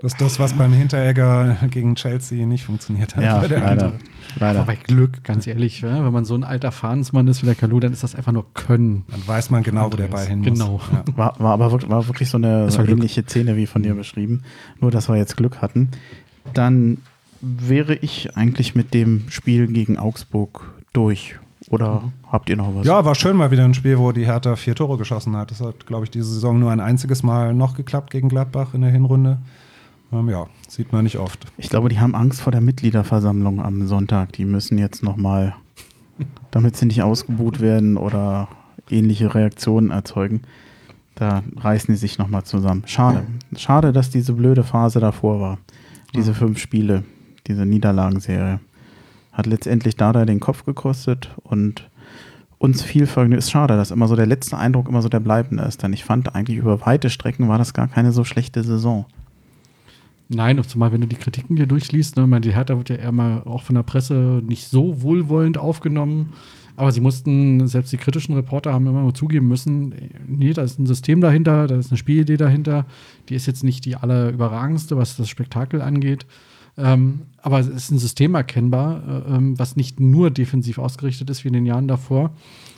[0.03, 3.23] das ist das, was beim Hinteregger gegen Chelsea nicht funktioniert hat.
[3.23, 3.93] Ja, leider.
[4.37, 4.61] leider.
[4.61, 7.79] Aber bei Glück, ganz ehrlich, wenn man so ein alter Fahrensmann ist wie der Kalu,
[7.79, 9.05] dann ist das einfach nur Können.
[9.09, 10.49] Dann weiß man genau, wo der Ball hin muss.
[10.49, 10.81] Genau.
[10.93, 11.05] Ja.
[11.17, 14.43] War, war aber wirklich, war wirklich so eine ähnliche Szene wie von dir beschrieben.
[14.81, 15.91] Nur, dass wir jetzt Glück hatten.
[16.53, 16.99] Dann
[17.43, 21.37] wäre ich eigentlich mit dem Spiel gegen Augsburg durch.
[21.69, 22.87] Oder habt ihr noch was?
[22.87, 25.51] Ja, war schön mal wieder ein Spiel, wo die Hertha vier Tore geschossen hat.
[25.51, 28.83] Das hat, glaube ich, diese Saison nur ein einziges Mal noch geklappt gegen Gladbach in
[28.83, 29.39] der Hinrunde.
[30.13, 31.47] Ähm, ja, sieht man nicht oft.
[31.59, 34.33] Ich glaube, die haben Angst vor der Mitgliederversammlung am Sonntag.
[34.33, 35.55] Die müssen jetzt nochmal,
[36.51, 38.49] damit sie nicht ausgebuht werden oder
[38.91, 40.43] ähnliche Reaktionen erzeugen,
[41.15, 42.83] da reißen die sich nochmal zusammen.
[42.87, 43.25] Schade.
[43.57, 45.59] Schade, dass diese blöde Phase davor war.
[46.15, 47.05] Diese fünf Spiele,
[47.47, 48.61] diese Niederlagenserie.
[49.33, 51.89] Hat letztendlich Dada den Kopf gekostet und
[52.59, 53.39] uns viel Vergnügen.
[53.39, 55.83] Ist schade, dass immer so der letzte Eindruck immer so der bleibende ist.
[55.83, 59.07] Denn ich fand eigentlich über weite Strecken war das gar keine so schlechte Saison.
[60.29, 63.13] Nein, zumal wenn du die Kritiken hier durchliest, ne, meine, die Hertha wird ja eher
[63.13, 66.33] mal auch von der Presse nicht so wohlwollend aufgenommen.
[66.77, 69.95] Aber sie mussten, selbst die kritischen Reporter haben immer nur zugeben müssen,
[70.27, 72.87] nee, da ist ein System dahinter, da ist eine Spielidee dahinter.
[73.29, 76.27] Die ist jetzt nicht die allerüberragendste, was das Spektakel angeht.
[76.77, 81.45] Ähm, aber es ist ein System erkennbar, äh, ähm, was nicht nur defensiv ausgerichtet ist
[81.45, 82.31] wie in den Jahren davor.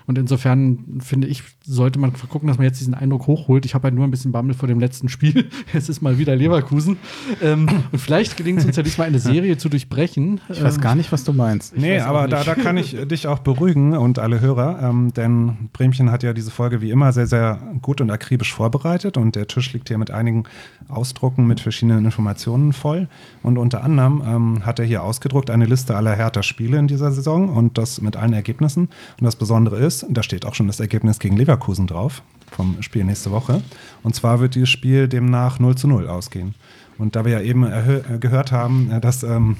[0.07, 3.65] Und insofern finde ich, sollte man gucken, dass man jetzt diesen Eindruck hochholt.
[3.65, 5.49] Ich habe halt nur ein bisschen Bammel vor dem letzten Spiel.
[5.73, 6.99] es ist mal wieder Leverkusen.
[7.43, 10.41] Ähm, und vielleicht gelingt es uns ja diesmal eine Serie zu durchbrechen.
[10.49, 11.75] Ich weiß gar nicht, was du meinst.
[11.75, 15.71] Ich nee, aber da, da kann ich dich auch beruhigen und alle Hörer, ähm, denn
[15.73, 19.47] Bremchen hat ja diese Folge wie immer sehr, sehr gut und akribisch vorbereitet und der
[19.47, 20.45] Tisch liegt hier mit einigen
[20.89, 23.09] Ausdrucken mit verschiedenen Informationen voll.
[23.43, 27.49] Und unter anderem ähm, hat er hier ausgedruckt eine Liste aller Hertha-Spiele in dieser Saison
[27.49, 28.89] und das mit allen Ergebnissen.
[29.19, 32.83] Und das Besondere ist, ist, da steht auch schon das Ergebnis gegen Leverkusen drauf, vom
[32.83, 33.63] Spiel nächste Woche.
[34.03, 36.55] Und zwar wird dieses Spiel demnach 0 zu 0 ausgehen.
[36.99, 39.57] Und da wir ja eben äh, gehört haben, äh, dass ähm,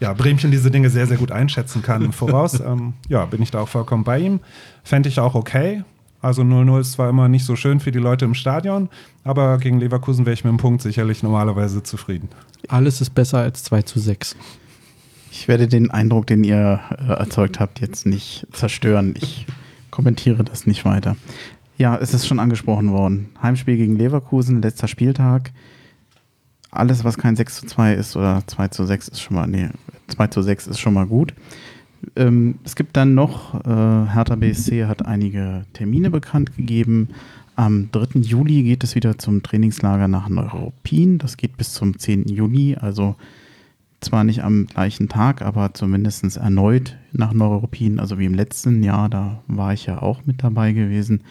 [0.00, 3.50] ja, Bremchen diese Dinge sehr, sehr gut einschätzen kann im Voraus, ähm, ja, bin ich
[3.50, 4.40] da auch vollkommen bei ihm.
[4.82, 5.84] Fände ich auch okay.
[6.20, 8.88] Also 0-0 ist zwar immer nicht so schön für die Leute im Stadion,
[9.24, 12.30] aber gegen Leverkusen wäre ich mit dem Punkt sicherlich normalerweise zufrieden.
[12.68, 14.34] Alles ist besser als 2 zu 6.
[15.30, 19.14] Ich werde den Eindruck, den ihr äh, erzeugt habt, jetzt nicht zerstören.
[19.18, 19.46] Ich
[19.94, 21.16] kommentiere das nicht weiter.
[21.78, 23.28] Ja, es ist schon angesprochen worden.
[23.40, 25.52] Heimspiel gegen Leverkusen, letzter Spieltag.
[26.72, 29.68] Alles, was kein 6 zu 2 ist oder 2 zu 6 ist schon mal, nee,
[30.08, 31.32] 2 zu 6 ist schon mal gut.
[32.16, 37.10] Ähm, es gibt dann noch, äh, Hertha BSC hat einige Termine bekannt gegeben.
[37.54, 38.18] Am 3.
[38.18, 41.18] Juli geht es wieder zum Trainingslager nach Neuruppin.
[41.18, 42.24] Das geht bis zum 10.
[42.24, 43.14] Juni, also
[44.04, 49.08] zwar nicht am gleichen Tag, aber zumindest erneut nach Neuruppin, also wie im letzten Jahr,
[49.08, 51.22] da war ich ja auch mit dabei gewesen.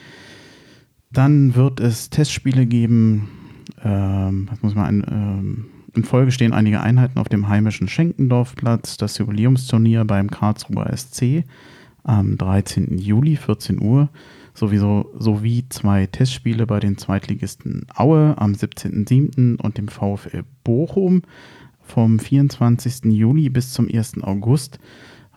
[1.12, 3.30] Dann wird es Testspiele geben.
[3.84, 5.66] Ähm, was muss man ähm,
[5.96, 11.44] in Folge stehen einige Einheiten auf dem heimischen Schenkendorfplatz, das Jubiläumsturnier beim Karlsruher SC
[12.04, 12.98] am 13.
[12.98, 14.10] Juli, 14 Uhr,
[14.54, 19.62] sowieso, sowie zwei Testspiele bei den Zweitligisten Aue am 17.07.
[19.62, 21.22] und dem VfL Bochum
[21.84, 23.06] vom 24.
[23.06, 24.24] Juli bis zum 1.
[24.24, 24.80] August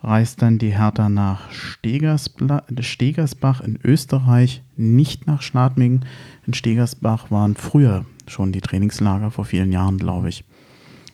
[0.03, 2.61] reist dann die Hertha nach Stegersbach
[3.61, 6.01] in Österreich, nicht nach Schladming.
[6.45, 10.43] In Stegersbach waren früher schon die Trainingslager, vor vielen Jahren, glaube ich.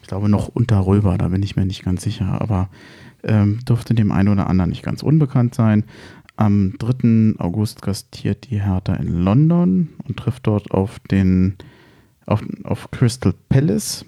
[0.01, 2.69] Ich glaube noch unter Röber, da bin ich mir nicht ganz sicher, aber
[3.23, 5.85] ähm, dürfte dem einen oder anderen nicht ganz unbekannt sein.
[6.35, 7.39] Am 3.
[7.39, 11.55] August gastiert die Hertha in London und trifft dort auf den
[12.25, 14.05] auf, auf Crystal Palace.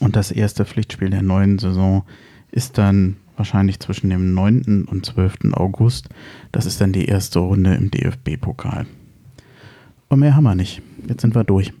[0.00, 2.04] Und das erste Pflichtspiel der neuen Saison
[2.50, 4.84] ist dann wahrscheinlich zwischen dem 9.
[4.84, 5.52] und 12.
[5.52, 6.08] August.
[6.52, 8.86] Das ist dann die erste Runde im DFB-Pokal.
[10.08, 10.82] Und mehr haben wir nicht.
[11.08, 11.72] Jetzt sind wir durch.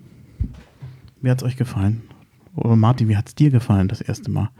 [1.20, 2.02] Wie hat es euch gefallen?
[2.54, 4.50] Oder Martin, wie hat es dir gefallen das erste Mal?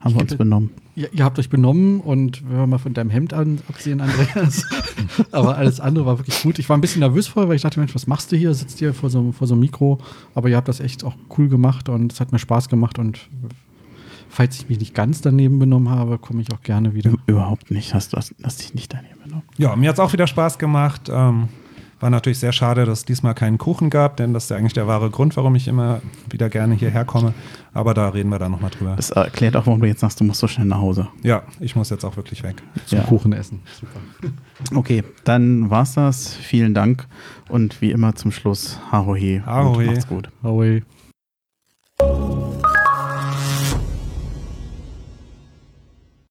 [0.00, 0.70] Haben wir uns benommen?
[0.94, 4.64] Ja, ihr habt euch benommen und wenn wir mal von deinem Hemd an, absehen, Andreas.
[5.32, 6.58] aber alles andere war wirklich gut.
[6.58, 8.54] Ich war ein bisschen nervös vorher, weil ich dachte, Mensch, was machst du hier?
[8.54, 9.98] Sitzt hier vor so, vor so einem Mikro.
[10.34, 13.28] Aber ihr habt das echt auch cool gemacht und es hat mir Spaß gemacht und
[14.28, 17.12] falls ich mich nicht ganz daneben benommen habe, komme ich auch gerne wieder.
[17.26, 17.94] Überhaupt nicht.
[17.94, 19.44] Hast du hast, hast dich nicht daneben benommen?
[19.56, 21.10] Ja, mir hat es auch wieder Spaß gemacht.
[21.10, 21.48] Ähm
[22.00, 24.74] war natürlich sehr schade, dass es diesmal keinen Kuchen gab, denn das ist ja eigentlich
[24.74, 27.34] der wahre Grund, warum ich immer wieder gerne hierher komme.
[27.72, 28.94] Aber da reden wir dann nochmal drüber.
[28.96, 31.08] Das erklärt auch, warum du jetzt sagst, du musst so schnell nach Hause.
[31.22, 32.62] Ja, ich muss jetzt auch wirklich weg.
[32.86, 33.04] Zum ja.
[33.04, 33.60] Kuchen essen.
[33.78, 34.00] Super.
[34.74, 36.34] Okay, dann war's das.
[36.34, 37.06] Vielen Dank
[37.48, 39.44] und wie immer zum Schluss Harohe.
[39.44, 39.86] Harohe.
[39.86, 40.30] Macht's gut.
[40.42, 40.82] Harohe.